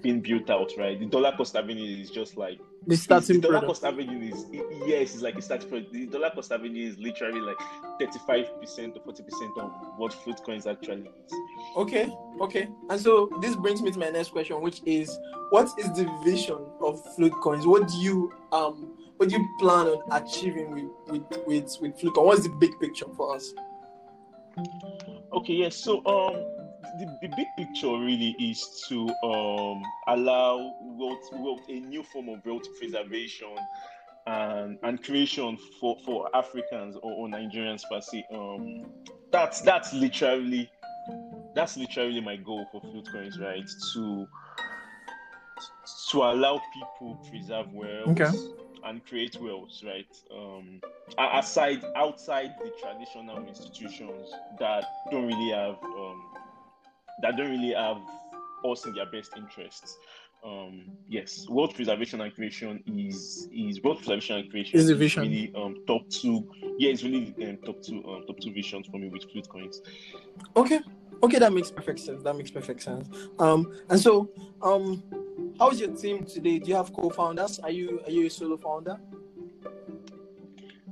being 0.00 0.20
built 0.20 0.48
out, 0.48 0.72
right? 0.78 0.98
The 0.98 1.06
dollar 1.06 1.32
cost 1.36 1.56
averaging 1.56 1.84
is 1.84 2.10
just 2.10 2.36
like 2.36 2.60
the 2.86 2.96
starting 2.96 3.36
the 3.40 3.48
dollar 3.48 3.60
product. 3.60 3.80
cost 3.80 3.84
averaging 3.84 4.22
is 4.22 4.46
yes, 4.86 5.14
it's 5.14 5.22
like 5.22 5.36
a 5.36 5.42
starting 5.42 5.68
product. 5.68 5.92
The 5.92 6.06
dollar 6.06 6.30
cost 6.30 6.52
averaging 6.52 6.76
is 6.76 6.98
literally 6.98 7.40
like 7.40 7.58
thirty 8.00 8.18
five 8.26 8.58
percent 8.60 8.96
or 8.96 9.02
forty 9.02 9.22
percent 9.22 9.52
of 9.58 9.70
what 9.96 10.12
Fluid 10.12 10.42
Coins 10.44 10.66
actually 10.66 11.10
is. 11.26 11.32
Okay, 11.76 12.14
okay. 12.40 12.68
And 12.90 13.00
so 13.00 13.30
this 13.40 13.56
brings 13.56 13.82
me 13.82 13.90
to 13.90 13.98
my 13.98 14.10
next 14.10 14.30
question, 14.30 14.60
which 14.60 14.80
is 14.84 15.18
what 15.50 15.68
is 15.78 15.86
the 15.92 16.10
vision 16.24 16.58
of 16.80 17.00
Fluid 17.14 17.32
Coins? 17.42 17.66
What 17.66 17.88
do 17.88 17.96
you 17.98 18.32
um 18.52 18.96
what 19.16 19.28
do 19.28 19.36
you 19.36 19.48
plan 19.58 19.86
on 19.86 20.02
achieving 20.10 20.70
with 20.70 20.90
with 21.08 21.46
with, 21.46 21.76
with 21.80 22.00
Fluidcoin? 22.00 22.24
What's 22.24 22.42
the 22.42 22.50
big 22.60 22.78
picture 22.80 23.06
for 23.16 23.36
us? 23.36 23.52
Okay, 25.32 25.54
yes. 25.54 25.76
So 25.76 26.04
um 26.06 26.44
the, 26.98 27.06
the 27.22 27.28
big 27.36 27.46
picture 27.56 27.88
really 27.88 28.36
is 28.38 28.84
to 28.88 29.08
um, 29.24 29.82
allow 30.08 30.74
wealth, 30.82 31.28
wealth, 31.32 31.62
a 31.68 31.80
new 31.80 32.02
form 32.02 32.28
of 32.28 32.44
wealth 32.44 32.66
preservation 32.78 33.56
and, 34.26 34.78
and 34.82 35.02
creation 35.02 35.58
for, 35.80 35.96
for 36.04 36.34
Africans 36.36 36.96
or, 36.96 37.12
or 37.12 37.28
Nigerians 37.28 37.82
per 37.90 38.00
se. 38.00 38.26
Um, 38.32 38.84
that's 39.30 39.62
that's 39.62 39.94
literally 39.94 40.70
that's 41.54 41.76
literally 41.76 42.20
my 42.20 42.36
goal 42.36 42.66
for 42.70 42.80
Fluid 42.80 43.06
Coins, 43.10 43.38
right? 43.38 43.68
To 43.94 44.26
to 46.10 46.18
allow 46.18 46.60
people 46.72 47.18
preserve 47.30 47.72
wealth 47.72 48.08
okay. 48.08 48.30
and 48.84 49.04
create 49.06 49.36
wealth, 49.40 49.80
right? 49.84 50.06
Um, 50.34 50.80
aside 51.18 51.82
outside 51.96 52.52
the 52.62 52.70
traditional 52.80 53.46
institutions 53.46 54.30
that 54.58 54.84
don't 55.10 55.26
really 55.26 55.50
have 55.50 55.82
um, 55.82 56.22
that 57.22 57.36
don't 57.36 57.50
really 57.50 57.74
have 57.74 57.98
us 58.64 58.86
in 58.86 58.94
their 58.94 59.06
best 59.06 59.32
interests. 59.36 59.98
Um, 60.44 60.86
yes, 61.08 61.48
world 61.48 61.72
preservation 61.74 62.20
and 62.20 62.34
creation 62.34 62.82
is 62.86 63.48
is 63.52 63.80
world 63.82 63.98
preservation 63.98 64.38
and 64.38 64.50
creation 64.50 64.80
is 64.80 64.88
the 64.88 64.96
vision. 64.96 65.22
really 65.22 65.52
um, 65.54 65.76
top 65.86 66.08
two. 66.08 66.48
Yeah, 66.78 66.90
it's 66.90 67.04
really 67.04 67.32
um, 67.42 67.58
top 67.64 67.80
two 67.80 68.02
um, 68.08 68.24
top 68.26 68.40
two 68.40 68.52
visions 68.52 68.88
for 68.88 68.98
me 68.98 69.08
with 69.08 69.22
Fluid 69.30 69.48
Coins. 69.48 69.82
Okay, 70.56 70.80
okay, 71.22 71.38
that 71.38 71.52
makes 71.52 71.70
perfect 71.70 72.00
sense. 72.00 72.24
That 72.24 72.34
makes 72.36 72.50
perfect 72.50 72.82
sense. 72.82 73.08
Um, 73.38 73.72
and 73.88 74.00
so 74.00 74.30
um, 74.62 75.04
how's 75.60 75.78
your 75.78 75.94
team 75.94 76.24
today? 76.24 76.58
Do 76.58 76.70
you 76.70 76.74
have 76.76 76.92
co-founders? 76.92 77.60
Are 77.60 77.70
you 77.70 78.00
are 78.04 78.10
you 78.10 78.26
a 78.26 78.30
solo 78.30 78.56
founder? 78.56 78.98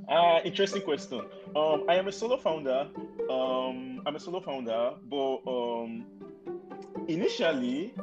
Uh, 0.07 0.39
interesting 0.45 0.81
question. 0.81 1.21
Um, 1.57 1.83
I 1.89 1.95
am 1.95 2.07
a 2.07 2.11
solo 2.11 2.37
founder. 2.37 2.87
Um, 3.29 4.01
I'm 4.05 4.15
a 4.15 4.19
solo 4.19 4.39
founder, 4.39 4.93
but 5.09 5.41
um, 5.45 6.05
initially, 7.09 7.93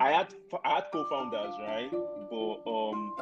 I 0.00 0.10
had 0.12 0.28
I 0.64 0.76
had 0.76 0.84
co-founders, 0.92 1.54
right? 1.60 1.90
But 2.30 2.70
um, 2.70 3.12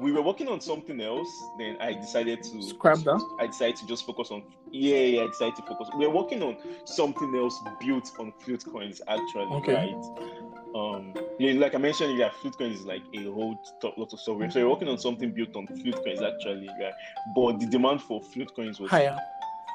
we 0.00 0.12
were 0.12 0.22
working 0.22 0.48
on 0.48 0.60
something 0.60 1.00
else. 1.00 1.28
Then 1.58 1.76
I 1.80 1.92
decided 1.94 2.42
to 2.44 2.62
scrap 2.62 2.98
that. 2.98 3.20
I 3.40 3.46
decided 3.48 3.76
to 3.76 3.86
just 3.86 4.06
focus 4.06 4.30
on. 4.30 4.42
Yeah, 4.70 4.96
yeah. 4.98 5.22
I 5.24 5.26
decided 5.26 5.56
to 5.56 5.62
focus. 5.62 5.88
We 5.96 6.04
are 6.04 6.10
working 6.10 6.42
on 6.42 6.56
something 6.84 7.34
else 7.34 7.58
built 7.80 8.10
on 8.18 8.32
flute 8.40 8.64
coins, 8.70 9.00
actually, 9.08 9.46
Okay. 9.56 9.74
right? 9.74 9.94
Um, 10.74 11.12
yeah, 11.38 11.52
like 11.60 11.74
I 11.74 11.78
mentioned, 11.78 12.16
yeah, 12.16 12.30
flute 12.40 12.56
coins 12.56 12.80
is 12.80 12.86
like 12.86 13.02
a 13.14 13.24
whole 13.24 13.58
top 13.82 13.98
lot 13.98 14.12
of 14.12 14.20
software. 14.20 14.50
So 14.50 14.60
we're 14.60 14.70
working 14.70 14.88
on 14.88 14.98
something 14.98 15.32
built 15.32 15.54
on 15.56 15.66
flute 15.66 15.96
coins, 16.04 16.22
actually, 16.22 16.68
right? 16.80 16.94
But 17.36 17.60
the 17.60 17.66
demand 17.66 18.00
for 18.02 18.22
flute 18.22 18.50
coins 18.56 18.80
was 18.80 18.90
Higher. 18.90 19.18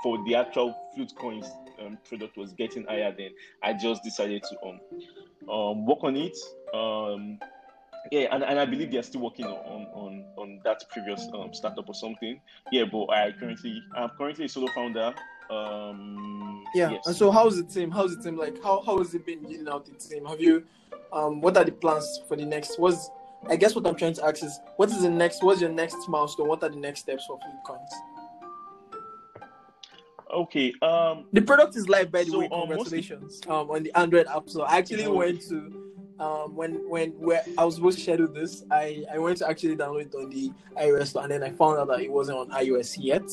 for 0.02 0.18
the 0.26 0.36
actual 0.36 0.74
flute 0.96 1.14
coins 1.16 1.46
um, 1.86 1.98
product 2.08 2.38
was 2.38 2.54
getting 2.54 2.84
higher 2.86 3.14
then 3.16 3.30
i 3.62 3.72
just 3.72 4.04
decided 4.04 4.42
to 4.44 4.56
um 4.68 4.80
um 5.50 5.86
work 5.86 6.04
on 6.04 6.16
it 6.16 6.38
um 6.74 7.40
yeah 8.12 8.28
and, 8.32 8.44
and 8.44 8.60
i 8.60 8.66
believe 8.66 8.92
they're 8.92 9.04
still 9.04 9.22
working 9.22 9.46
on 9.46 9.86
on 9.94 10.26
on 10.38 10.60
that 10.64 10.82
previous 10.92 11.28
um, 11.34 11.54
startup 11.54 11.88
or 11.88 11.94
something 11.96 12.40
yeah 12.72 12.84
but 12.86 13.06
i 13.10 13.32
currently 13.40 13.82
i'm 13.96 14.10
currently 14.18 14.46
a 14.46 14.50
solo 14.50 14.68
founder 14.68 15.14
um 15.50 16.64
Yeah. 16.76 16.92
yes. 16.92 17.08
And 17.08 17.16
so 17.16 17.32
how's 17.32 17.56
the 17.56 17.64
team? 17.64 17.90
How's 17.90 18.16
the 18.16 18.22
team 18.22 18.38
like? 18.38 18.62
How 18.62 18.84
how 18.86 18.98
has 18.98 19.14
it 19.16 19.26
been 19.26 19.42
building 19.42 19.68
out 19.70 19.86
the 19.86 19.94
team? 19.94 20.26
Have 20.26 20.42
you 20.42 20.66
um 21.14 21.40
what 21.40 21.56
are 21.56 21.64
the 21.64 21.72
plans 21.72 22.22
for 22.28 22.36
the 22.36 22.46
next 22.46 22.78
what's 22.78 23.10
I 23.50 23.56
guess 23.56 23.74
what 23.74 23.88
I'm 23.88 23.96
trying 23.96 24.14
to 24.16 24.26
ask 24.26 24.44
is 24.44 24.60
what 24.76 24.90
is 24.90 25.02
the 25.04 25.10
next 25.10 25.44
what's 25.44 25.62
your 25.62 25.70
next 25.72 25.98
milestone? 26.10 26.50
What 26.50 26.64
are 26.64 26.70
the 26.70 26.76
next 26.76 27.02
steps 27.02 27.26
for 27.28 27.40
Fluid 27.40 27.64
Coins? 27.66 27.94
Okay 30.34 30.74
um 30.82 31.26
The 31.34 31.42
product 31.42 31.76
is 31.76 31.90
live 31.90 32.12
by 32.12 32.24
the 32.24 32.32
So, 32.32 32.40
way, 32.40 32.46
um, 32.46 32.70
mostly- 32.70 33.02
congratulations. 33.02 33.42
Um 33.48 33.72
on 33.72 33.84
the 33.84 33.98
Android 33.98 34.28
app. 34.28 34.50
So 34.50 34.64
I 34.64 34.78
actually 34.78 35.08
went 35.08 35.42
to 35.50 35.72
um 36.20 36.56
when 36.56 36.74
when 36.90 37.12
where 37.20 37.44
I 37.58 37.66
was 37.66 37.76
supposed 37.76 37.98
to 38.00 38.04
schedule 38.04 38.28
this, 38.28 38.64
I, 38.72 39.04
I 39.14 39.20
went 39.20 39.38
to 39.40 39.50
actually 39.50 39.76
download 39.78 40.08
it 40.08 40.16
on 40.16 40.30
the 40.30 40.52
iOS 40.82 41.08
store 41.10 41.24
and 41.24 41.32
then 41.32 41.44
I 41.44 41.52
found 41.52 41.80
out 41.80 41.88
that 41.90 42.02
it 42.02 42.12
wasn't 42.12 42.38
on 42.40 42.50
iOS 42.52 42.98
yet, 43.00 43.24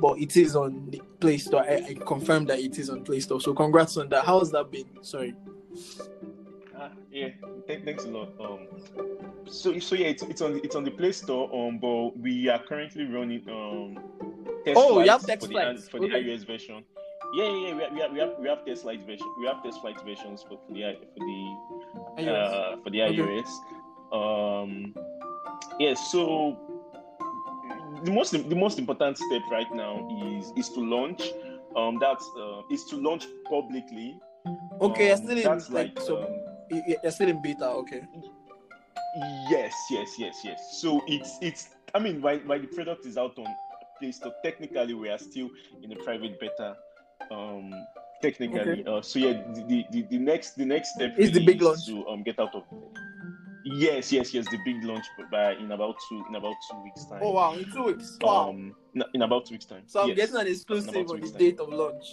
but 0.00 0.18
it 0.18 0.36
is 0.36 0.56
on 0.56 0.90
the 0.90 1.00
Play 1.20 1.38
Store. 1.38 1.62
I, 1.62 1.82
I 1.90 1.94
confirmed 2.06 2.48
that 2.48 2.58
it 2.60 2.78
is 2.78 2.90
on 2.90 3.04
Play 3.04 3.20
Store. 3.20 3.40
So 3.40 3.54
congrats 3.54 3.96
on 3.96 4.08
that. 4.10 4.24
How 4.24 4.40
has 4.40 4.50
that 4.52 4.70
been? 4.70 4.86
Sorry. 5.02 5.34
Ah, 6.82 6.90
yeah, 7.10 7.28
th- 7.66 7.84
thanks 7.84 8.04
a 8.04 8.08
lot. 8.08 8.28
Um, 8.40 8.66
so 9.46 9.78
so 9.78 9.94
yeah, 9.94 10.06
it's, 10.08 10.22
it's 10.24 10.40
on 10.42 10.54
the, 10.54 10.60
it's 10.64 10.74
on 10.74 10.84
the 10.84 10.90
Play 10.90 11.12
Store. 11.12 11.44
Um, 11.54 11.78
but 11.78 12.16
we 12.18 12.48
are 12.48 12.58
currently 12.58 13.04
running 13.04 13.42
um. 13.48 13.98
Test 14.64 14.78
Oh, 14.78 15.00
you 15.02 15.10
have 15.10 15.22
flights 15.22 15.26
test 15.26 15.40
for 15.42 15.46
the, 15.48 15.52
flights. 15.54 15.88
for 15.88 16.00
the 16.00 16.06
iOS 16.08 16.46
version. 16.46 16.84
Yeah, 17.34 17.44
yeah, 17.44 17.68
yeah. 17.68 17.74
We 17.74 17.82
have, 17.82 17.92
we 17.92 18.00
have, 18.00 18.12
we 18.12 18.18
have, 18.20 18.30
we 18.40 18.48
have 18.48 18.64
test 18.64 18.82
flight 18.82 19.00
version. 19.06 19.26
We 19.40 19.46
have 19.46 19.62
test 19.62 19.80
flight 19.80 19.96
versions 20.04 20.42
for, 20.42 20.58
for 20.66 20.72
the 20.72 20.96
for 21.14 21.24
the 21.26 22.22
iOS. 22.22 22.52
uh, 22.52 22.76
for 22.82 22.90
the 22.90 23.02
Okay. 23.02 23.16
iOS. 23.16 23.50
Um, 24.12 24.94
yeah. 25.80 25.94
So 25.94 26.58
the 28.04 28.10
most 28.12 28.30
the 28.32 28.54
most 28.56 28.78
important 28.78 29.18
step 29.18 29.42
right 29.50 29.72
now 29.74 30.08
is 30.36 30.52
is 30.56 30.68
to 30.70 30.80
launch. 30.80 31.22
Um, 31.76 31.98
that's 32.00 32.28
uh, 32.38 32.62
is 32.70 32.84
to 32.86 32.96
launch 32.96 33.26
publicly. 33.48 34.14
okay, 34.80 35.06
you're 35.08 35.16
Um, 35.16 35.22
still 35.24 35.36
in 35.38 35.42
that's 35.44 35.70
like, 35.70 35.94
like 35.96 36.04
so 36.04 36.18
um, 36.18 36.28
y- 36.28 36.51
you're 37.02 37.12
still 37.12 37.28
in 37.28 37.42
beta. 37.42 37.66
Okay. 37.66 38.02
Yes, 39.50 39.74
yes, 39.90 40.14
yes, 40.18 40.40
yes. 40.44 40.80
So 40.80 41.02
it's 41.06 41.38
it's. 41.40 41.70
I 41.94 41.98
mean, 41.98 42.22
while 42.22 42.38
while 42.38 42.60
the 42.60 42.66
product 42.66 43.04
is 43.06 43.18
out 43.18 43.38
on 43.38 43.46
Play 43.98 44.12
Store, 44.12 44.32
technically 44.42 44.94
we 44.94 45.08
are 45.10 45.18
still 45.18 45.50
in 45.82 45.92
a 45.92 45.96
private 45.96 46.40
beta. 46.40 46.76
Um, 47.30 47.72
technically. 48.22 48.84
Uh, 48.86 49.02
so 49.02 49.18
yeah, 49.18 49.32
the, 49.54 49.64
the, 49.68 49.84
the, 49.90 50.02
the 50.10 50.18
next 50.18 50.54
the 50.56 50.64
next 50.64 50.94
step 50.94 51.18
Is 51.18 51.30
the 51.32 51.40
really 51.40 51.52
big 51.54 51.62
launch. 51.62 51.86
to 51.86 52.06
um 52.08 52.22
get 52.22 52.38
out 52.40 52.54
of. 52.54 52.64
Yes, 53.64 54.10
yes, 54.12 54.34
yes. 54.34 54.48
The 54.50 54.58
big 54.64 54.82
launch 54.82 55.04
by 55.30 55.52
in 55.54 55.70
about 55.70 55.96
two 56.08 56.24
in 56.28 56.34
about 56.34 56.54
two 56.70 56.82
weeks 56.82 57.04
time. 57.04 57.20
Oh 57.22 57.32
wow, 57.32 57.54
in 57.54 57.70
two 57.70 57.84
weeks. 57.84 58.16
Wow. 58.20 58.50
Um, 58.50 58.74
in- 58.94 59.04
in 59.14 59.22
about 59.22 59.46
two 59.46 59.54
weeks 59.54 59.66
time. 59.66 59.82
so 59.86 60.02
I'm 60.02 60.08
yes. 60.08 60.16
getting 60.16 60.36
an 60.36 60.46
exclusive 60.46 60.96
on 60.96 61.20
the 61.20 61.28
time. 61.28 61.38
date 61.38 61.60
of 61.60 61.68
launch. 61.68 62.06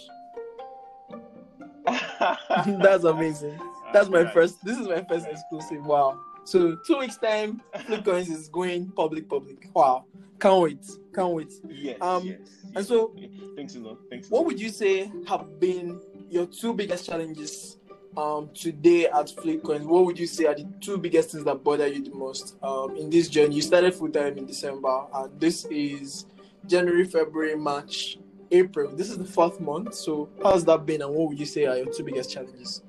That's 2.82 3.04
amazing. 3.04 3.58
That's 3.92 4.08
my 4.08 4.22
Right. 4.22 4.32
first. 4.32 4.64
This 4.64 4.78
is 4.78 4.86
my 4.86 5.02
first 5.04 5.26
Right. 5.26 5.32
exclusive. 5.34 5.84
Wow. 5.84 6.20
So 6.44 6.76
two 6.86 6.98
weeks 6.98 7.16
time, 7.18 7.62
Fluid 7.86 8.04
Coins 8.04 8.28
is 8.28 8.48
going 8.48 8.90
public. 8.92 9.28
Public. 9.28 9.68
Wow. 9.74 10.04
Can't 10.38 10.62
wait. 10.62 10.86
Can't 11.14 11.34
wait. 11.34 11.52
Yes. 11.68 11.98
Um, 12.00 12.24
yes, 12.24 12.38
and 12.74 12.86
so- 12.86 13.14
thanks 13.56 13.76
a 13.76 13.80
lot. 13.80 13.98
Thanks. 14.08 14.30
What 14.30 14.46
would 14.46 14.58
you 14.60 14.70
say 14.70 15.10
have 15.26 15.60
been 15.60 16.00
your 16.30 16.46
two 16.46 16.72
biggest 16.72 17.04
challenges 17.06 17.76
um, 18.16 18.48
today 18.54 19.06
at 19.06 19.30
Fluid 19.30 19.62
Coins? 19.62 19.84
What 19.86 20.06
would 20.06 20.18
you 20.18 20.26
say 20.26 20.46
are 20.46 20.54
the 20.54 20.66
two 20.80 20.96
biggest 20.96 21.30
things 21.32 21.44
that 21.44 21.62
bother 21.62 21.86
you 21.86 22.02
the 22.02 22.14
most 22.14 22.56
um, 22.62 22.96
in 22.96 23.10
this 23.10 23.28
journey? 23.28 23.56
You 23.56 23.62
started 23.62 23.94
full 23.94 24.08
time 24.08 24.38
in 24.38 24.46
December, 24.46 25.06
and 25.14 25.38
this 25.38 25.66
is 25.66 26.24
January, 26.66 27.04
February, 27.04 27.54
March, 27.56 28.18
April. 28.50 28.90
This 28.96 29.10
is 29.10 29.18
the 29.18 29.24
fourth 29.26 29.60
month. 29.60 29.94
So 29.94 30.28
how's 30.42 30.64
that 30.64 30.86
been, 30.86 31.02
and 31.02 31.14
what 31.14 31.28
would 31.28 31.38
you 31.38 31.46
say 31.46 31.66
are 31.66 31.76
your 31.76 31.86
two 31.92 32.02
biggest 32.02 32.30
challenges? 32.30 32.82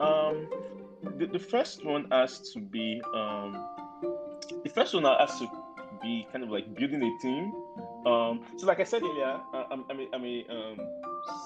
Um, 0.00 0.48
the, 1.18 1.26
the 1.26 1.38
first 1.38 1.84
one 1.84 2.06
has 2.10 2.50
to 2.52 2.60
be 2.60 3.00
um, 3.14 3.52
the 4.64 4.70
first 4.70 4.94
one 4.94 5.04
has 5.04 5.38
to 5.40 5.48
be 6.02 6.26
kind 6.32 6.42
of 6.44 6.50
like 6.50 6.74
building 6.74 7.02
a 7.02 7.22
team. 7.22 7.52
Um, 8.06 8.40
so 8.56 8.66
like 8.66 8.80
I 8.80 8.84
said 8.84 9.02
earlier, 9.02 9.40
I- 9.52 9.66
I'm 9.70 9.84
I'm 9.90 10.00
a, 10.00 10.08
I'm 10.14 10.24
a 10.24 10.44
um, 10.50 10.78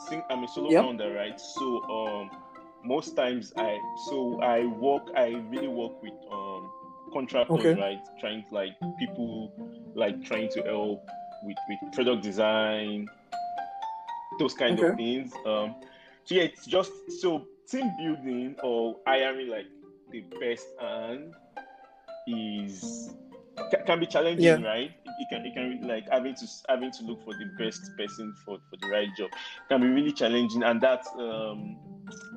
sing, 0.09 0.23
I'm 0.31 0.45
a 0.45 0.49
solo 0.49 0.71
Yep. 0.71 0.83
founder, 0.85 1.13
right? 1.15 1.39
So 1.41 1.83
um, 1.85 2.31
most 2.85 3.17
times 3.17 3.53
I 3.57 3.79
so 4.09 4.41
I 4.41 4.67
work 4.67 5.03
I 5.17 5.29
really 5.51 5.69
work 5.69 6.01
with 6.03 6.13
um 6.31 6.71
contractors, 7.13 7.57
Okay. 7.59 7.81
right? 7.81 7.99
Trying 8.21 8.45
to 8.49 8.55
like 8.55 8.73
people 8.99 9.53
like 9.97 10.23
trying 10.25 10.49
to 10.51 10.63
help 10.63 11.03
with 11.45 11.57
with 11.69 11.93
product 11.93 12.23
design, 12.23 13.09
those 14.39 14.55
kind 14.55 14.79
of 14.79 14.97
things. 14.97 15.33
Um, 15.45 15.75
so 16.25 16.35
yeah, 16.37 16.43
it's 16.43 16.67
just 16.67 16.91
so 17.21 17.47
team 17.71 17.91
building 17.99 18.57
or 18.63 18.97
hiring 19.07 19.49
like 19.49 19.67
the 20.11 20.23
best 20.41 20.67
hand 20.81 21.35
is 22.27 23.11
can 23.87 24.01
be 24.01 24.07
challenging, 24.07 24.63
Yeah. 24.63 24.63
right? 24.63 24.91
It, 25.21 25.29
can 25.31 25.47
it 25.47 25.55
can 25.55 25.87
like 25.87 26.09
having 26.11 26.35
to 26.35 26.47
having 26.69 26.91
to 26.93 27.05
look 27.05 27.25
for 27.25 27.35
the 27.35 27.47
best 27.59 27.91
person 27.97 28.35
for, 28.45 28.59
for 28.71 28.77
the 28.81 28.89
right 28.89 29.09
job 29.17 29.31
can 29.69 29.81
be 29.81 29.87
really 29.89 30.13
challenging, 30.13 30.63
and 30.63 30.81
that's 30.81 31.09
um 31.19 31.77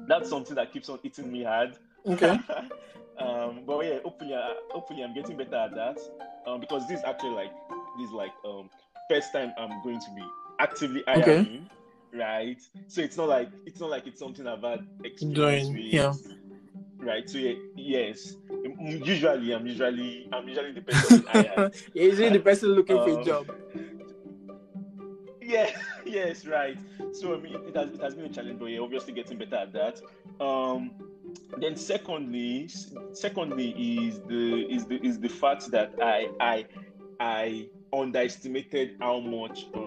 that's 0.07 0.29
something 0.29 0.55
that 0.55 0.71
keeps 0.71 0.89
on 0.89 0.99
eating 1.03 1.31
me 1.31 1.43
hard. 1.43 1.75
Okay. 2.05 2.39
um, 3.19 3.61
but 3.65 3.83
yeah, 3.85 3.99
hopefully, 4.03 4.33
uh, 4.33 4.53
hopefully, 4.71 5.03
I'm 5.03 5.13
getting 5.13 5.37
better 5.37 5.55
at 5.55 5.75
that. 5.75 5.97
Um, 6.45 6.61
because 6.61 6.87
this 6.87 6.99
is 6.99 7.05
actually 7.05 7.31
like 7.31 7.51
this 7.97 8.07
is 8.07 8.13
like 8.13 8.31
um 8.45 8.69
first 9.09 9.31
time 9.33 9.53
I'm 9.57 9.81
going 9.83 9.99
to 9.99 10.11
be 10.15 10.23
actively 10.59 11.03
hiring, 11.07 11.29
Okay. 11.29 11.61
Right? 12.17 12.61
So 12.87 13.01
it's 13.01 13.17
not 13.17 13.29
like 13.29 13.49
it's 13.65 13.79
not 13.79 13.89
like 13.89 14.07
it's 14.07 14.19
something 14.19 14.47
I've 14.47 14.61
had 14.63 14.85
experience 15.03 15.67
Doing, 15.67 15.73
with, 15.73 15.93
yeah. 15.93 16.13
right? 16.99 17.29
So 17.29 17.37
yeah, 17.37 17.53
yes. 17.75 18.35
Usually, 18.79 19.53
I'm 19.53 19.65
usually 19.65 20.27
I'm 20.31 20.47
usually 20.47 20.71
the 20.73 20.81
person. 20.81 21.71
Is 21.93 22.19
it 22.19 22.33
the 22.33 22.39
person 22.39 22.69
looking 22.69 22.97
for 22.97 23.09
a 23.09 23.15
Um, 23.15 23.25
job? 23.25 23.47
Yeah, 25.47 25.71
yes, 26.05 26.45
right. 26.45 26.77
So 27.13 27.33
I 27.33 27.39
mean, 27.39 27.55
it 27.55 27.75
has 27.75 27.89
it 27.93 28.01
has 28.01 28.15
been 28.15 28.25
a 28.25 28.29
challenge, 28.29 28.59
but 28.59 28.65
yeah, 28.65 28.79
obviously 28.79 29.13
getting 29.13 29.37
better 29.37 29.55
at 29.55 29.71
that. 29.73 30.01
Um, 30.43 30.91
then 31.57 31.77
secondly, 31.77 32.69
secondly 33.13 33.69
is 33.69 34.19
the 34.27 34.67
is 34.69 34.85
the 34.87 34.95
is 35.05 35.19
the 35.19 35.29
fact 35.29 35.71
that 35.71 35.93
I 36.01 36.27
I 36.41 36.65
I 37.21 37.69
underestimated 37.93 38.97
how 38.99 39.21
much 39.21 39.67
um 39.73 39.86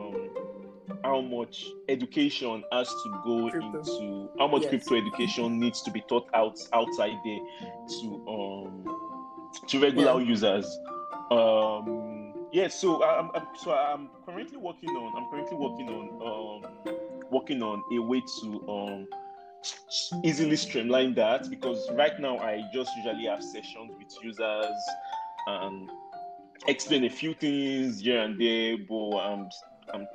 how 1.05 1.21
much 1.21 1.67
education 1.89 2.63
has 2.73 2.89
to 2.89 3.11
go 3.25 3.51
Crypto. 3.51 3.79
into 3.79 4.31
how 4.39 4.47
much 4.49 4.63
Yes. 4.63 4.71
crypto 4.71 4.97
education 4.97 5.59
needs 5.59 5.83
to 5.83 5.91
be 5.91 6.01
taught 6.09 6.27
out 6.35 6.59
outside 6.73 7.15
there 7.25 7.39
to 8.01 8.25
um 8.29 8.85
to 9.69 9.81
regular 9.81 10.21
users. 10.21 10.67
Um 11.31 12.33
yeah, 12.53 12.69
so 12.69 13.03
I'm, 13.05 13.31
I'm 13.35 13.47
so 13.55 13.73
I'm 13.73 14.11
currently 14.27 14.59
working 14.59 14.91
on 14.91 15.13
I'm 15.17 15.31
currently 15.31 15.57
working 15.57 15.89
on 15.89 16.63
um 16.65 16.95
working 17.31 17.63
on 17.63 17.83
a 17.93 17.99
way 18.03 18.23
to 18.41 18.69
um 18.69 19.07
easily 20.25 20.57
streamline 20.57 21.15
that 21.15 21.49
because 21.51 21.89
right 21.93 22.19
now 22.19 22.39
I 22.39 22.63
just 22.73 22.91
usually 22.97 23.27
have 23.27 23.43
sessions 23.43 23.93
with 23.99 24.09
users 24.23 24.77
and 25.47 25.91
explain 26.67 27.05
a 27.05 27.11
few 27.11 27.35
things 27.35 28.01
here 28.01 28.21
and 28.21 28.41
there, 28.41 28.77
but 28.89 29.17
I'm 29.19 29.49
I'm 29.93 30.07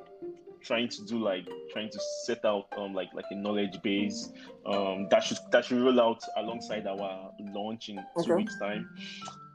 trying 0.65 0.89
to 0.89 1.05
do 1.05 1.19
like 1.19 1.47
trying 1.71 1.89
to 1.89 1.99
set 2.25 2.43
out 2.45 2.65
um 2.77 2.93
like 2.93 3.13
like 3.13 3.25
a 3.31 3.35
knowledge 3.35 3.81
base 3.83 4.29
um 4.65 5.07
that 5.09 5.23
should 5.23 5.37
that 5.51 5.65
should 5.65 5.79
roll 5.79 6.01
out 6.01 6.21
alongside 6.37 6.87
our 6.87 7.31
launch 7.39 7.89
in 7.89 7.99
two 8.23 8.33
Okay. 8.33 8.35
weeks 8.35 8.57
time 8.59 8.89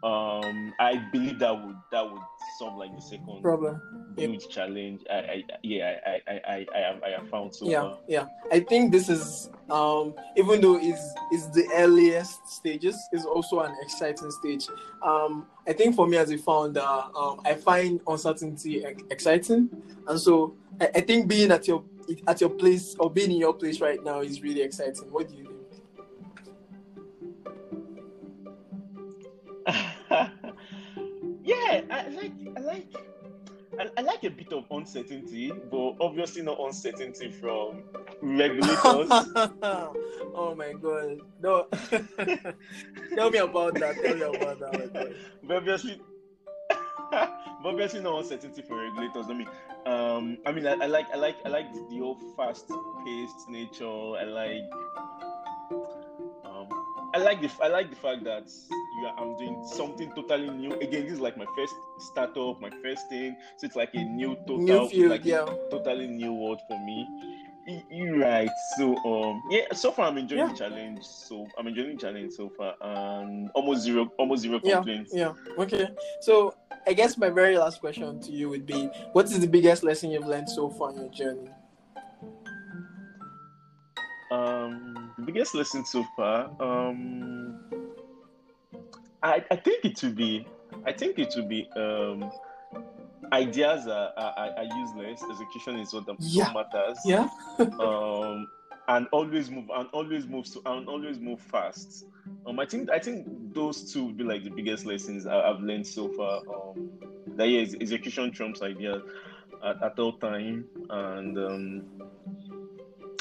um 0.02 0.72
i 0.78 0.96
believe 1.12 1.38
that 1.38 1.52
would 1.52 1.76
that 1.92 2.10
would 2.10 2.22
solve 2.58 2.78
like 2.78 2.94
the 2.94 3.02
second 3.02 3.42
Problem. 3.42 3.80
Huge 4.16 4.48
challenge. 4.48 5.02
I 5.10 5.14
i 5.14 5.44
yeah 5.62 5.98
i 6.06 6.32
i 6.32 6.40
i 6.46 6.66
i, 6.74 6.78
have 6.78 7.02
i 7.02 7.08
have 7.10 7.28
found 7.28 7.54
so 7.54 7.66
yeah 7.66 7.80
far. 7.80 7.98
yeah. 8.06 8.26
I 8.52 8.60
think 8.60 8.92
this 8.92 9.08
is 9.08 9.48
um 9.70 10.14
even 10.36 10.60
though 10.60 10.78
it's 10.80 11.02
is 11.32 11.48
the 11.50 11.68
earliest 11.74 12.46
stages 12.48 12.96
is 13.12 13.24
also 13.24 13.60
an 13.60 13.74
exciting 13.82 14.30
stage. 14.30 14.66
Um 15.02 15.46
i 15.66 15.72
think 15.72 15.94
for 15.94 16.06
me 16.06 16.16
as 16.16 16.30
a 16.30 16.38
founder 16.38 16.86
um 17.16 17.40
i 17.44 17.54
find 17.54 18.00
uncertainty 18.06 18.84
exciting. 19.10 19.70
And 20.06 20.20
so 20.20 20.54
I, 20.80 20.90
I 20.96 21.00
think 21.00 21.28
being 21.28 21.50
at 21.50 21.66
your 21.66 21.84
at 22.26 22.40
your 22.40 22.50
place 22.50 22.96
or 22.98 23.10
being 23.10 23.30
in 23.30 23.38
your 23.38 23.54
place 23.54 23.80
right 23.80 24.02
now 24.04 24.20
is 24.20 24.42
really 24.42 24.62
exciting. 24.62 25.04
What 25.10 25.28
do 25.28 25.36
you 25.36 25.49
like 32.14 32.32
I 32.56 32.60
like 32.60 32.96
I, 33.78 33.86
I 33.96 34.00
like 34.02 34.24
a 34.24 34.30
bit 34.30 34.52
of 34.52 34.64
uncertainty, 34.70 35.52
but 35.70 35.94
obviously 36.00 36.42
not 36.42 36.58
uncertainty 36.60 37.30
from 37.30 37.84
regulators. 38.20 39.08
oh 40.32 40.54
my 40.56 40.72
god 40.74 41.18
no 41.42 41.66
tell 43.14 43.30
me 43.30 43.38
about 43.38 43.74
that 43.74 43.96
tell 44.02 44.14
me 44.14 44.22
about 44.22 44.58
that 44.58 45.14
but 45.42 45.56
obviously 45.56 46.00
but 47.10 47.32
obviously 47.64 48.00
no 48.00 48.18
uncertainty 48.18 48.62
for 48.62 48.76
regulators. 48.76 49.26
I 49.28 49.34
mean, 49.34 49.48
um, 49.86 50.38
I 50.46 50.52
mean, 50.52 50.66
I, 50.66 50.72
I 50.72 50.86
like, 50.86 51.06
I 51.12 51.16
like, 51.16 51.36
I 51.44 51.48
like 51.48 51.72
the 51.90 52.00
old 52.00 52.18
fast-paced 52.36 53.48
nature. 53.48 53.84
I 53.86 54.24
like, 54.24 54.62
I 57.12 57.18
like 57.18 57.40
the, 57.40 57.50
I 57.62 57.68
like 57.68 57.90
the 57.90 57.96
fact 57.96 58.22
that 58.24 58.48
you 58.98 59.06
are, 59.06 59.14
I'm 59.18 59.36
doing 59.36 59.64
something 59.76 60.12
totally 60.14 60.48
new. 60.50 60.72
Again, 60.74 61.04
this 61.04 61.14
is 61.14 61.20
like 61.20 61.36
my 61.36 61.46
first 61.56 61.74
startup, 61.98 62.60
my 62.60 62.70
first 62.82 63.08
thing, 63.08 63.36
so 63.56 63.66
it's 63.66 63.76
like 63.76 63.90
a 63.94 64.04
new 64.04 64.36
total, 64.46 64.58
new 64.58 64.88
field 64.88 65.10
like 65.10 65.24
yeah 65.24 65.44
totally 65.70 66.06
new 66.06 66.32
world 66.32 66.60
for 66.68 66.78
me. 66.84 67.06
You're 67.90 68.18
right. 68.18 68.48
So 68.78 68.96
um 69.04 69.42
yeah, 69.50 69.72
so 69.72 69.92
far 69.92 70.06
I'm 70.06 70.18
enjoying 70.18 70.40
Yeah. 70.42 70.52
the 70.52 70.58
challenge. 70.58 71.04
So 71.04 71.46
I'm 71.58 71.66
enjoying 71.66 71.96
the 71.96 72.00
challenge 72.00 72.32
so 72.32 72.48
far 72.56 72.74
and 72.80 73.50
almost 73.54 73.82
zero 73.82 74.12
almost 74.18 74.42
zero 74.42 74.60
yeah 74.62 74.76
complaints. 74.76 75.12
yeah 75.12 75.32
okay 75.58 75.88
so 76.20 76.54
i 76.86 76.92
guess 76.92 77.18
my 77.18 77.28
very 77.28 77.58
last 77.58 77.80
question 77.80 78.18
to 78.20 78.32
you 78.32 78.48
would 78.48 78.64
be 78.66 78.88
what 79.12 79.26
is 79.26 79.38
the 79.40 79.46
biggest 79.46 79.82
lesson 79.82 80.10
you've 80.10 80.26
learned 80.26 80.48
so 80.48 80.68
far 80.70 80.90
in 80.90 80.96
your 80.96 81.08
journey 81.10 81.50
Um 84.30 85.12
the 85.18 85.24
biggest 85.24 85.54
lesson 85.54 85.84
so 85.84 86.04
far, 86.16 86.50
um 86.60 87.58
I 89.22 89.44
I 89.50 89.56
think 89.56 89.84
it 89.84 90.02
would 90.02 90.16
be 90.16 90.46
I 90.86 90.92
think 90.92 91.18
it 91.18 91.32
would 91.36 91.48
be 91.48 91.68
um 91.76 92.30
ideas 93.32 93.86
are, 93.86 94.12
are, 94.16 94.50
are 94.56 94.64
useless, 94.78 95.22
execution 95.30 95.76
is 95.78 95.92
what, 95.92 96.04
Yeah. 96.20 96.52
what 96.52 96.72
matters. 96.72 96.98
yeah 97.04 97.28
um, 97.80 98.48
and 98.88 99.06
always 99.12 99.50
move 99.50 99.70
and 99.72 99.88
always 99.92 100.26
move 100.26 100.46
so 100.46 100.60
and 100.66 100.88
always 100.88 101.18
move 101.18 101.40
fast. 101.40 102.04
Um, 102.46 102.58
I 102.58 102.66
think 102.66 102.90
I 102.90 102.98
think 102.98 103.26
those 103.54 103.92
two 103.92 104.06
would 104.06 104.16
be 104.16 104.24
like 104.24 104.42
the 104.42 104.50
biggest 104.50 104.84
lessons 104.86 105.26
I, 105.26 105.40
I've 105.40 105.60
learned 105.60 105.86
so 105.86 106.08
far. 106.08 106.40
Um, 106.48 106.90
that 107.36 107.48
yeah, 107.48 107.60
execution 107.80 108.32
trumps 108.32 108.62
idea 108.62 109.00
at, 109.64 109.82
at 109.82 109.98
all 109.98 110.14
time, 110.14 110.66
and 110.88 111.38
um, 111.38 111.82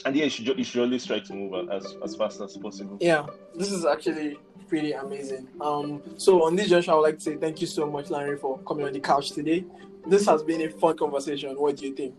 and 0.10 0.18
yeah, 0.18 0.24
you 0.24 0.30
should, 0.32 0.58
you 0.58 0.64
should 0.64 0.82
always 0.82 1.06
try 1.06 1.20
to 1.20 1.34
move 1.34 1.70
as 1.70 1.96
as 2.04 2.16
fast 2.16 2.42
as 2.42 2.58
possible. 2.58 2.98
yeah 3.00 3.26
this 3.56 3.72
is 3.72 3.86
actually 3.86 4.38
pretty 4.68 4.92
amazing 4.94 5.48
um 5.62 6.02
so 6.18 6.44
on 6.44 6.56
this 6.56 6.70
junction 6.70 6.92
i 6.92 6.96
would 6.96 7.04
like 7.04 7.16
to 7.16 7.22
say 7.22 7.36
thank 7.38 7.62
you 7.62 7.68
so 7.68 7.90
much 7.90 8.10
larry 8.10 8.38
for 8.38 8.58
coming 8.60 8.86
on 8.86 8.94
the 8.94 9.00
couch 9.00 9.32
today 9.32 9.64
this 10.08 10.26
has 10.26 10.42
been 10.42 10.62
a 10.62 10.70
fun 10.70 10.98
conversation 10.98 11.56
what 11.56 11.78
do 11.78 11.86
you 11.88 11.94
think 11.96 12.16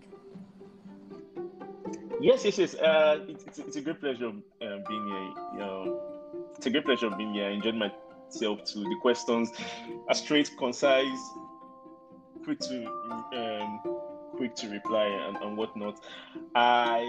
Yes, 2.23 2.45
yes, 2.45 2.59
yes. 2.59 2.75
Uh, 2.75 3.25
it's, 3.29 3.45
it's, 3.45 3.59
it's 3.61 3.77
a 3.77 3.81
great 3.81 3.99
pleasure 3.99 4.27
um, 4.27 4.45
being 4.61 5.07
here. 5.07 5.33
You 5.55 5.59
know, 5.59 6.01
it's 6.55 6.67
a 6.67 6.71
great 6.71 6.85
pleasure 6.85 7.09
being 7.09 7.33
here. 7.33 7.47
I 7.47 7.53
enjoyed 7.53 7.77
myself 7.77 8.63
too. 8.67 8.85
The 8.85 8.97
questions 9.01 9.51
are 10.07 10.15
straight, 10.15 10.51
concise, 10.59 11.19
quick 12.45 12.59
to 12.61 12.87
um, 13.33 13.81
quick 14.37 14.55
to 14.57 14.69
reply 14.71 15.05
and, 15.05 15.37
and 15.37 15.57
whatnot. 15.57 16.01
I 16.55 17.05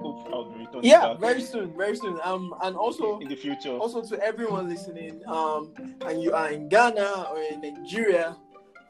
hope 0.00 0.28
I'll 0.32 0.44
be 0.50 0.60
returning 0.64 0.84
yeah 0.84 1.08
back. 1.08 1.20
very 1.20 1.42
soon 1.42 1.76
very 1.76 1.96
soon. 1.96 2.18
Um 2.24 2.54
and 2.62 2.76
also 2.76 3.18
in 3.20 3.28
the 3.28 3.36
future. 3.36 3.76
also 3.78 4.02
to 4.02 4.22
everyone 4.22 4.68
listening 4.68 5.20
um 5.26 5.72
and 6.06 6.22
you 6.22 6.32
are 6.32 6.50
in 6.50 6.68
ghana 6.68 7.26
or 7.30 7.40
in 7.42 7.60
nigeria 7.60 8.36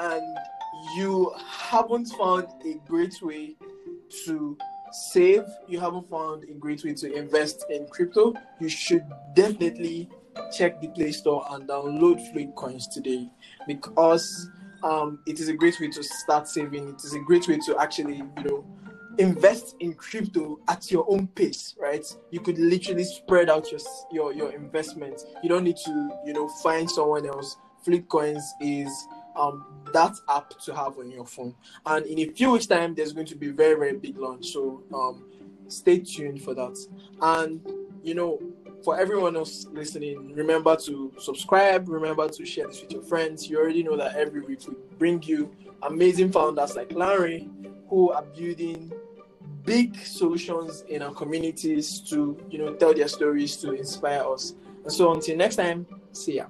and 0.01 0.23
you 0.96 1.33
haven't 1.46 2.07
found 2.18 2.46
a 2.64 2.75
great 2.88 3.14
way 3.23 3.57
to 4.25 4.57
save 5.12 5.44
you 5.68 5.79
haven't 5.79 6.09
found 6.09 6.44
a 6.44 6.55
great 6.55 6.83
way 6.85 6.92
to 6.94 7.12
invest 7.12 7.64
in 7.70 7.87
crypto 7.88 8.33
you 8.61 8.68
should 8.68 9.05
definitely 9.35 10.09
check 10.57 10.81
the 10.81 10.88
play 10.88 11.12
store 11.12 11.44
and 11.51 11.68
download 11.68 12.18
fluid 12.31 12.55
coins 12.55 12.87
today. 12.87 13.29
Because 13.66 14.49
um 14.83 15.18
it 15.27 15.38
is 15.40 15.49
a 15.49 15.53
great 15.53 15.79
way 15.81 15.88
to 15.88 16.03
start 16.03 16.49
saving. 16.49 16.88
It 16.88 17.05
is 17.05 17.14
a 17.14 17.18
great 17.20 17.46
way 17.49 17.59
to 17.66 17.77
actually 17.79 18.16
you 18.16 18.44
know 18.44 18.64
invest 19.18 19.77
in 19.81 19.94
crypto 19.94 20.59
at 20.68 20.90
your 20.90 21.05
own 21.09 21.27
pace 21.29 21.70
right? 21.81 22.05
You 22.31 22.40
could 22.40 22.59
literally 22.59 23.05
spread 23.05 23.49
out 23.51 23.70
your 23.70 23.81
your 24.11 24.33
your 24.33 24.53
investment. 24.53 25.23
You 25.42 25.49
don't 25.49 25.64
need 25.64 25.77
to 25.79 26.11
you 26.25 26.33
know 26.33 26.49
find 26.62 26.90
someone 26.90 27.27
else. 27.27 27.57
Fluid 27.85 28.09
Coins 28.09 28.44
is 28.61 28.90
um 29.37 29.64
that 29.92 30.14
app 30.29 30.51
to 30.61 30.75
have 30.75 30.99
on 30.99 31.11
your 31.11 31.27
phone. 31.27 31.55
And 31.87 32.07
in 32.07 32.18
a 32.20 32.33
few 32.33 32.53
weeks 32.53 32.66
time 32.66 32.94
there's 32.94 33.12
going 33.12 33.27
to 33.27 33.37
be 33.37 33.49
very 33.49 33.79
very 33.79 33.96
big 33.96 34.18
launch. 34.18 34.49
So 34.49 34.83
um 34.92 35.25
stay 35.68 35.99
tuned 35.99 36.42
for 36.42 36.55
that. 36.55 36.79
And 37.20 37.61
you 38.03 38.14
know 38.14 38.40
for 38.85 38.99
everyone 38.99 39.37
else 39.37 39.66
listening 39.73 40.33
remember 40.35 40.77
to 40.77 41.12
subscribe. 41.18 41.88
Remember 41.88 42.29
to 42.29 42.46
share 42.46 42.66
this 42.66 42.83
with 42.83 42.92
your 42.92 43.03
friends. 43.03 43.49
You 43.49 43.59
already 43.59 43.83
know 43.83 43.96
that 43.96 44.14
every 44.16 44.40
week 44.40 44.61
we 44.68 44.75
bring 44.99 45.23
you 45.23 45.55
amazing 45.83 46.31
founders 46.31 46.77
like 46.77 46.92
larry 46.92 47.49
who 47.90 48.11
are 48.12 48.22
building 48.22 48.92
big 49.64 49.94
solutions 49.96 50.85
in 50.88 51.03
our 51.03 51.12
communities 51.12 52.00
to 52.00 52.38
you 52.48 52.59
know 52.59 52.72
tell 52.74 52.94
their 52.94 53.09
stories 53.09 53.57
to 53.59 53.72
inspire 53.72 54.22
us. 54.24 54.55
And 54.85 54.92
so 54.92 55.12
until 55.12 55.37
next 55.37 55.57
time 55.57 55.87
see 56.12 56.37
ya 56.37 56.46